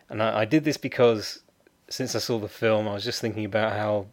and 0.10 0.22
I, 0.22 0.42
I 0.42 0.46
did 0.46 0.64
this 0.64 0.78
because 0.78 1.40
since 1.88 2.16
I 2.16 2.20
saw 2.20 2.40
the 2.40 2.48
film, 2.48 2.88
I 2.88 2.94
was 2.94 3.04
just 3.04 3.22
thinking 3.22 3.46
about 3.46 3.74
how 3.74 4.08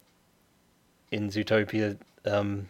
in 1.11 1.29
Zootopia, 1.29 1.97
um, 2.25 2.69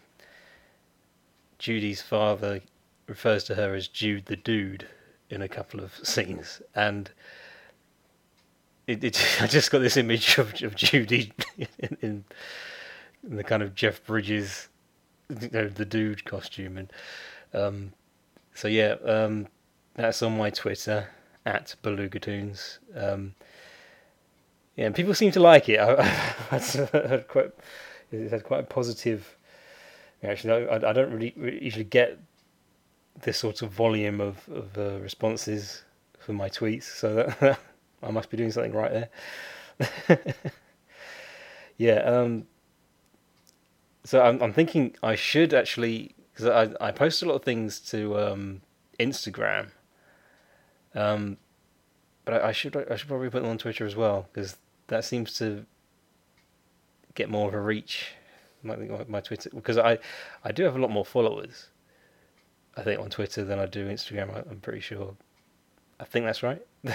Judy's 1.59 2.01
father 2.01 2.61
refers 3.07 3.43
to 3.45 3.55
her 3.55 3.75
as 3.75 3.87
Jude 3.87 4.25
the 4.25 4.35
Dude 4.35 4.87
in 5.29 5.41
a 5.41 5.47
couple 5.47 5.79
of 5.79 5.93
scenes, 6.03 6.61
and 6.73 7.11
it, 8.87 9.03
it, 9.03 9.37
I 9.41 9.47
just 9.47 9.69
got 9.69 9.79
this 9.79 9.97
image 9.97 10.37
of, 10.39 10.61
of 10.63 10.75
Judy 10.75 11.31
in, 11.57 11.67
in, 11.79 11.97
in 12.01 12.25
the 13.23 13.43
kind 13.43 13.63
of 13.63 13.75
Jeff 13.75 14.03
Bridges, 14.05 14.69
you 15.29 15.49
know, 15.51 15.67
the 15.67 15.85
dude 15.85 16.25
costume, 16.25 16.77
and 16.77 16.93
um, 17.53 17.93
so 18.53 18.67
yeah, 18.67 18.95
um, 19.05 19.47
that's 19.95 20.21
on 20.21 20.37
my 20.37 20.49
Twitter 20.49 21.07
at 21.45 21.75
Belugatoons. 21.83 22.79
Um, 22.95 23.33
yeah, 24.75 24.85
and 24.85 24.95
people 24.95 25.13
seem 25.13 25.31
to 25.31 25.39
like 25.39 25.69
it. 25.69 25.79
I, 25.79 25.93
I 26.51 27.07
had 27.07 27.27
quite, 27.27 27.51
it 28.11 28.31
had 28.31 28.43
quite 28.43 28.61
a 28.61 28.63
positive 28.63 29.37
Actually, 30.23 30.67
I, 30.67 30.75
I 30.75 30.93
don't 30.93 31.11
really, 31.11 31.33
really 31.35 31.63
usually 31.63 31.83
get 31.83 32.19
this 33.23 33.39
sort 33.39 33.61
of 33.61 33.71
volume 33.71 34.21
of 34.21 34.47
of 34.49 34.77
uh, 34.77 34.99
responses 34.99 35.83
for 36.19 36.33
my 36.33 36.49
tweets, 36.49 36.83
so 36.83 37.15
that. 37.15 37.59
I 38.03 38.09
must 38.09 38.31
be 38.31 38.37
doing 38.37 38.51
something 38.51 38.73
right 38.73 39.07
there. 39.77 40.17
yeah. 41.77 41.99
Um, 41.99 42.47
so 44.03 44.21
I'm, 44.21 44.41
I'm 44.41 44.53
thinking 44.53 44.95
I 45.03 45.15
should 45.15 45.53
actually 45.53 46.15
because 46.33 46.47
I 46.47 46.87
I 46.87 46.91
post 46.91 47.21
a 47.21 47.25
lot 47.25 47.35
of 47.35 47.43
things 47.43 47.79
to 47.91 48.17
um, 48.19 48.61
Instagram. 48.99 49.71
Um, 50.93 51.37
but 52.25 52.35
I, 52.35 52.49
I 52.49 52.51
should 52.51 52.75
I 52.89 52.95
should 52.95 53.07
probably 53.07 53.29
put 53.29 53.41
them 53.41 53.51
on 53.51 53.57
Twitter 53.57 53.85
as 53.85 53.95
well 53.95 54.27
because 54.31 54.57
that 54.87 55.05
seems 55.05 55.37
to 55.37 55.65
get 57.15 57.29
more 57.29 57.47
of 57.47 57.53
a 57.53 57.61
reach. 57.61 58.13
My, 58.63 58.75
my 59.07 59.21
Twitter 59.21 59.49
because 59.53 59.77
I 59.77 59.97
I 60.43 60.51
do 60.51 60.63
have 60.63 60.75
a 60.75 60.79
lot 60.79 60.91
more 60.91 61.05
followers. 61.05 61.69
I 62.77 62.83
think 62.83 63.01
on 63.01 63.09
Twitter 63.09 63.43
than 63.43 63.59
I 63.59 63.65
do 63.65 63.89
Instagram. 63.89 64.33
I, 64.35 64.49
I'm 64.49 64.59
pretty 64.59 64.81
sure. 64.81 65.15
I 65.99 66.05
think 66.05 66.25
that's 66.25 66.43
right. 66.43 66.61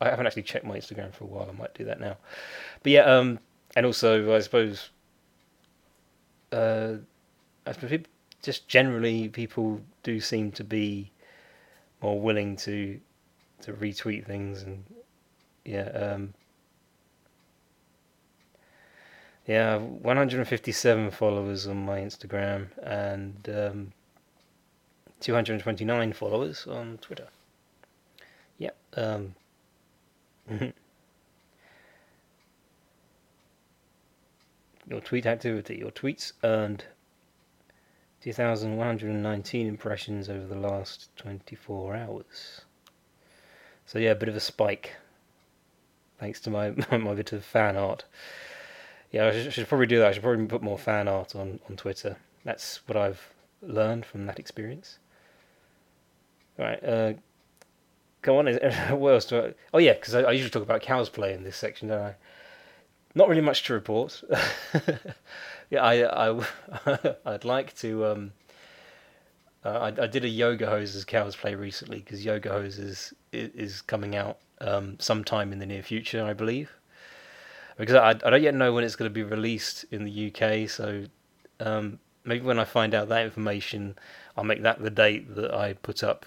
I 0.00 0.10
haven't 0.10 0.26
actually 0.26 0.42
checked 0.42 0.64
my 0.64 0.76
Instagram 0.76 1.12
for 1.12 1.24
a 1.24 1.26
while. 1.26 1.48
I 1.48 1.56
might 1.56 1.74
do 1.74 1.84
that 1.84 2.00
now. 2.00 2.16
But 2.82 2.92
yeah, 2.92 3.02
um, 3.02 3.38
and 3.76 3.86
also 3.86 4.34
I 4.34 4.40
suppose, 4.40 4.90
uh, 6.54 6.96
I 7.66 7.72
just 8.42 8.68
generally 8.68 9.28
people 9.28 9.80
do 10.02 10.20
seem 10.20 10.52
to 10.52 10.64
be 10.64 11.10
more 12.02 12.20
willing 12.20 12.56
to 12.56 13.00
to 13.62 13.72
retweet 13.72 14.26
things 14.26 14.62
and 14.62 14.84
yeah, 15.64 15.88
um, 15.88 16.34
yeah, 19.46 19.78
157 19.78 21.10
followers 21.10 21.66
on 21.66 21.84
my 21.84 22.00
Instagram 22.00 22.68
and 22.82 23.48
um, 23.48 23.92
229 25.20 26.12
followers 26.12 26.66
on 26.66 26.98
Twitter. 27.00 27.28
Yep. 28.58 28.76
Um, 28.96 29.34
your 34.88 35.00
tweet 35.00 35.26
activity. 35.26 35.76
Your 35.76 35.90
tweets 35.90 36.32
earned 36.42 36.84
2,119 38.22 39.66
impressions 39.66 40.28
over 40.28 40.46
the 40.46 40.58
last 40.58 41.14
24 41.16 41.96
hours. 41.96 42.62
So 43.86 43.98
yeah, 43.98 44.10
a 44.10 44.14
bit 44.14 44.28
of 44.28 44.36
a 44.36 44.40
spike. 44.40 44.94
Thanks 46.18 46.40
to 46.40 46.50
my 46.50 46.70
my 46.90 47.14
bit 47.14 47.32
of 47.32 47.44
fan 47.44 47.76
art. 47.76 48.04
Yeah, 49.10 49.26
I 49.26 49.32
should, 49.32 49.52
should 49.52 49.68
probably 49.68 49.86
do 49.86 49.98
that. 49.98 50.08
I 50.08 50.12
should 50.12 50.22
probably 50.22 50.46
put 50.46 50.62
more 50.62 50.78
fan 50.78 51.06
art 51.06 51.36
on, 51.36 51.60
on 51.68 51.76
Twitter. 51.76 52.16
That's 52.44 52.80
what 52.88 52.96
I've 52.96 53.32
learned 53.62 54.04
from 54.04 54.26
that 54.26 54.38
experience. 54.38 54.98
Right, 56.58 56.82
uh, 56.82 57.12
go 58.22 58.38
on. 58.38 58.46
What 58.90 59.14
else 59.14 59.26
do 59.26 59.40
I? 59.40 59.54
Oh 59.72 59.78
yeah, 59.78 59.92
because 59.92 60.14
I, 60.14 60.22
I, 60.22 60.32
usually 60.32 60.50
talk 60.50 60.62
about 60.62 60.82
cosplay 60.82 61.34
in 61.34 61.44
this 61.44 61.56
section, 61.56 61.88
don't 61.88 62.00
I? 62.00 62.14
Not 63.14 63.28
really 63.28 63.42
much 63.42 63.64
to 63.64 63.74
report. 63.74 64.22
yeah, 65.70 65.82
I, 65.82 66.28
I 66.30 66.46
I'd 67.26 67.44
like 67.44 67.74
to. 67.76 68.06
Um, 68.06 68.32
uh, 69.64 69.92
I, 69.98 70.02
I 70.02 70.06
did 70.06 70.24
a 70.24 70.28
Yoga 70.28 70.66
Hosers 70.66 71.06
cows 71.06 71.34
play 71.36 71.54
recently 71.54 71.98
because 71.98 72.24
Yoga 72.24 72.50
Hosers 72.50 72.78
is, 72.78 73.14
is 73.32 73.82
coming 73.82 74.14
out 74.14 74.38
um, 74.60 74.96
sometime 75.00 75.52
in 75.52 75.58
the 75.58 75.66
near 75.66 75.82
future, 75.82 76.24
I 76.24 76.34
believe. 76.34 76.70
Because 77.78 77.94
I, 77.94 78.10
I 78.10 78.30
don't 78.30 78.42
yet 78.42 78.54
know 78.54 78.72
when 78.72 78.84
it's 78.84 78.96
going 78.96 79.10
to 79.10 79.14
be 79.14 79.22
released 79.22 79.84
in 79.90 80.04
the 80.04 80.32
UK, 80.32 80.68
so 80.68 81.04
um, 81.60 81.98
maybe 82.24 82.44
when 82.44 82.58
I 82.58 82.64
find 82.64 82.94
out 82.94 83.08
that 83.08 83.24
information, 83.24 83.96
I'll 84.36 84.44
make 84.44 84.62
that 84.62 84.82
the 84.82 84.90
date 84.90 85.34
that 85.34 85.54
I 85.54 85.72
put 85.72 86.04
up 86.04 86.26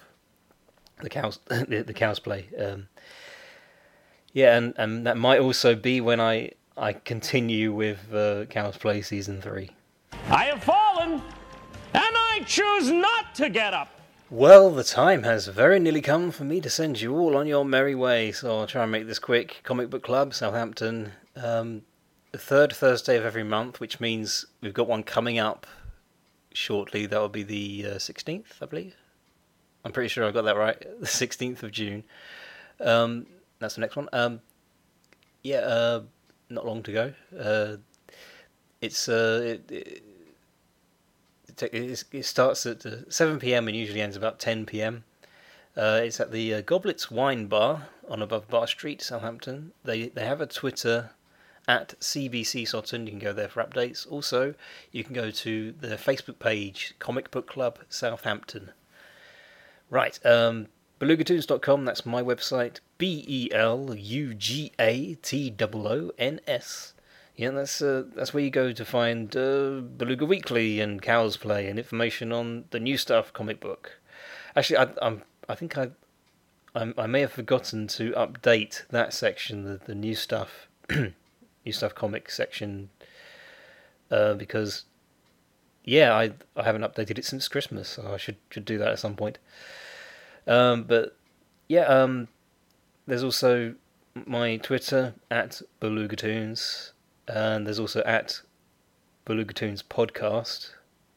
the 1.00 1.08
cows 1.08 1.38
the, 1.46 1.84
the 1.86 1.94
cosplay. 1.94 2.44
Um, 2.60 2.88
yeah, 4.32 4.56
and, 4.56 4.74
and 4.76 5.06
that 5.06 5.16
might 5.16 5.40
also 5.40 5.74
be 5.74 6.00
when 6.00 6.20
I 6.20 6.52
I 6.78 6.92
continue 6.92 7.72
with 7.72 8.06
uh, 8.12 8.46
cosplay 8.46 9.04
season 9.04 9.42
three. 9.42 9.70
I 10.28 10.44
have 10.44 10.62
fallen, 10.62 11.14
and 11.14 11.22
I 11.92 12.44
choose 12.46 12.92
not 12.92 13.34
to 13.34 13.50
get 13.50 13.74
up. 13.74 13.90
Well, 14.30 14.70
the 14.70 14.84
time 14.84 15.24
has 15.24 15.48
very 15.48 15.80
nearly 15.80 16.00
come 16.00 16.30
for 16.30 16.44
me 16.44 16.60
to 16.60 16.70
send 16.70 17.00
you 17.00 17.18
all 17.18 17.36
on 17.36 17.48
your 17.48 17.64
merry 17.64 17.96
way, 17.96 18.30
so 18.30 18.60
I'll 18.60 18.66
try 18.68 18.84
and 18.84 18.92
make 18.92 19.08
this 19.08 19.18
quick. 19.18 19.60
Comic 19.64 19.90
Book 19.90 20.04
Club, 20.04 20.32
Southampton, 20.34 21.12
um, 21.34 21.82
the 22.30 22.38
third 22.38 22.72
Thursday 22.72 23.16
of 23.16 23.24
every 23.24 23.42
month, 23.42 23.80
which 23.80 23.98
means 23.98 24.44
we've 24.60 24.74
got 24.74 24.86
one 24.86 25.02
coming 25.02 25.38
up 25.40 25.66
shortly. 26.52 27.06
That 27.06 27.18
will 27.18 27.28
be 27.28 27.42
the 27.42 27.86
uh, 27.86 27.94
16th, 27.96 28.62
I 28.62 28.66
believe. 28.66 28.94
I'm 29.84 29.90
pretty 29.90 30.08
sure 30.08 30.24
I 30.24 30.30
got 30.30 30.44
that 30.44 30.56
right. 30.56 30.80
The 31.00 31.06
16th 31.06 31.64
of 31.64 31.72
June. 31.72 32.04
Um, 32.80 33.26
that's 33.58 33.74
the 33.74 33.80
next 33.80 33.96
one. 33.96 34.08
Um, 34.12 34.40
yeah, 35.42 35.58
uh, 35.58 36.02
not 36.50 36.66
long 36.66 36.82
to 36.82 36.92
go. 36.92 37.14
Uh, 37.38 37.76
it's 38.80 39.08
uh, 39.08 39.56
it, 39.68 39.70
it, 39.70 40.02
it, 41.60 42.04
it 42.12 42.24
starts 42.24 42.66
at 42.66 42.86
uh, 42.86 43.10
7 43.10 43.38
p.m. 43.38 43.68
and 43.68 43.76
usually 43.76 44.00
ends 44.00 44.16
about 44.16 44.38
10 44.38 44.66
p.m. 44.66 45.04
Uh, 45.76 46.00
it's 46.02 46.20
at 46.20 46.32
the 46.32 46.54
uh, 46.54 46.60
Goblets 46.62 47.10
Wine 47.10 47.46
Bar 47.46 47.88
on 48.08 48.22
above 48.22 48.48
Bar 48.48 48.66
Street, 48.66 49.02
Southampton. 49.02 49.72
They 49.84 50.08
they 50.08 50.24
have 50.24 50.40
a 50.40 50.46
Twitter 50.46 51.10
at 51.68 51.94
CBCSoton. 52.00 53.04
You 53.04 53.10
can 53.10 53.18
go 53.18 53.32
there 53.32 53.48
for 53.48 53.62
updates. 53.62 54.10
Also, 54.10 54.54
you 54.90 55.04
can 55.04 55.14
go 55.14 55.30
to 55.30 55.72
the 55.72 55.96
Facebook 55.96 56.38
page 56.38 56.94
Comic 56.98 57.30
Book 57.30 57.46
Club 57.46 57.78
Southampton. 57.88 58.70
Right, 59.90 60.18
um, 60.24 60.68
belugatoons.com. 61.00 61.84
That's 61.84 62.06
my 62.06 62.22
website. 62.22 62.80
B 62.98 63.24
E 63.26 63.48
L 63.52 63.94
U 63.94 64.34
G 64.34 64.72
A 64.78 65.14
T 65.16 65.54
O 65.60 65.86
O 65.86 66.10
N 66.18 66.40
S. 66.46 66.94
Yeah, 67.36 67.50
that's 67.50 67.80
uh, 67.80 68.04
that's 68.16 68.34
where 68.34 68.42
you 68.42 68.50
go 68.50 68.72
to 68.72 68.84
find 68.84 69.34
uh, 69.36 69.80
Beluga 69.96 70.26
Weekly 70.26 70.80
and 70.80 71.00
Cows 71.00 71.36
Play 71.36 71.68
and 71.68 71.78
information 71.78 72.32
on 72.32 72.64
the 72.70 72.80
new 72.80 72.98
stuff 72.98 73.32
comic 73.32 73.60
book. 73.60 74.00
Actually, 74.56 74.78
I, 74.78 74.88
I'm 75.00 75.22
I 75.48 75.54
think 75.54 75.78
I, 75.78 75.90
I, 76.74 76.92
I 76.98 77.06
may 77.06 77.20
have 77.20 77.30
forgotten 77.30 77.86
to 77.88 78.10
update 78.12 78.86
that 78.88 79.12
section, 79.12 79.62
the, 79.62 79.80
the 79.86 79.94
new 79.94 80.16
stuff, 80.16 80.66
new 80.90 81.72
stuff 81.72 81.94
comic 81.94 82.28
section, 82.28 82.90
uh, 84.10 84.34
because 84.34 84.84
yeah, 85.84 86.12
I 86.14 86.32
I 86.56 86.64
haven't 86.64 86.82
updated 86.82 87.18
it 87.18 87.24
since 87.24 87.46
Christmas, 87.46 87.88
so 87.88 88.12
I 88.12 88.16
should 88.16 88.38
should 88.50 88.64
do 88.64 88.78
that 88.78 88.88
at 88.88 88.98
some 88.98 89.14
point. 89.14 89.38
Um, 90.48 90.84
but 90.84 91.14
yeah, 91.68 91.82
um, 91.82 92.28
there's 93.06 93.22
also 93.22 93.74
my 94.26 94.56
Twitter 94.56 95.14
at 95.30 95.62
Belugatoons, 95.80 96.90
and 97.28 97.66
there's 97.66 97.78
also 97.78 98.02
at 98.04 98.40
Belugatoons 99.26 99.84
podcast 99.84 100.70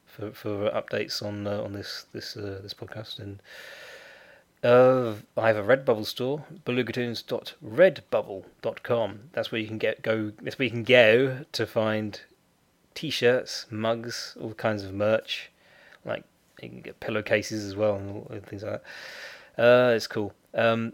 for 0.06 0.32
for 0.32 0.70
updates 0.70 1.26
on 1.26 1.48
uh, 1.48 1.64
on 1.64 1.74
this 1.74 2.06
this 2.14 2.38
uh, 2.38 2.60
this 2.62 2.74
podcast 2.74 3.20
and. 3.20 3.42
Uh, 4.64 5.16
I 5.36 5.48
have 5.48 5.58
a 5.58 5.64
Redbubble 5.64 6.06
store, 6.06 6.46
belugatoons.redbubble.com. 6.68 9.20
That's 9.34 9.52
where 9.52 9.60
you 9.60 9.68
can 9.68 9.80
get 9.80 10.04
go. 10.04 10.34
That's 10.40 10.60
where 10.60 10.66
you 10.66 10.70
can 10.70 10.84
go 10.84 11.46
to 11.52 11.66
find 11.66 12.22
t-shirts, 12.94 13.66
mugs, 13.72 14.38
all 14.40 14.54
kinds 14.54 14.84
of 14.84 14.94
merch. 14.94 15.51
You 16.62 16.70
can 16.70 16.82
get 16.82 17.00
pillowcases 17.00 17.66
as 17.66 17.76
well 17.76 17.96
and 17.96 18.46
things 18.46 18.64
like 18.64 18.82
that. 19.56 19.64
Uh, 19.64 19.94
it's 19.96 20.08
cool. 20.08 20.34
Um, 20.54 20.94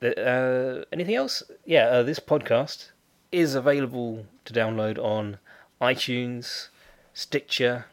the, 0.00 0.18
uh, 0.18 0.84
anything 0.92 1.14
else? 1.14 1.42
Yeah, 1.64 1.86
uh, 1.86 2.02
this 2.02 2.20
podcast 2.20 2.90
is 3.30 3.54
available 3.54 4.26
to 4.44 4.52
download 4.52 4.98
on 4.98 5.38
iTunes, 5.80 6.68
Stitcher, 7.12 7.86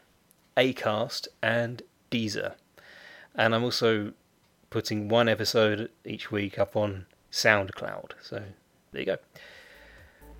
Acast, 0.56 1.28
and 1.42 1.82
Deezer. 2.10 2.54
And 3.34 3.54
I'm 3.54 3.64
also 3.64 4.12
putting 4.70 5.08
one 5.08 5.28
episode 5.28 5.90
each 6.04 6.30
week 6.30 6.58
up 6.58 6.76
on 6.76 7.06
SoundCloud. 7.30 8.12
So 8.22 8.42
there 8.92 9.00
you 9.00 9.06
go. 9.06 9.16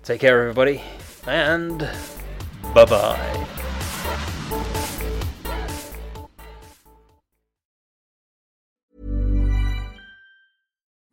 Take 0.03 0.21
care, 0.21 0.41
everybody, 0.41 0.81
and 1.27 1.79
bye 2.73 2.85
bye. 2.85 3.66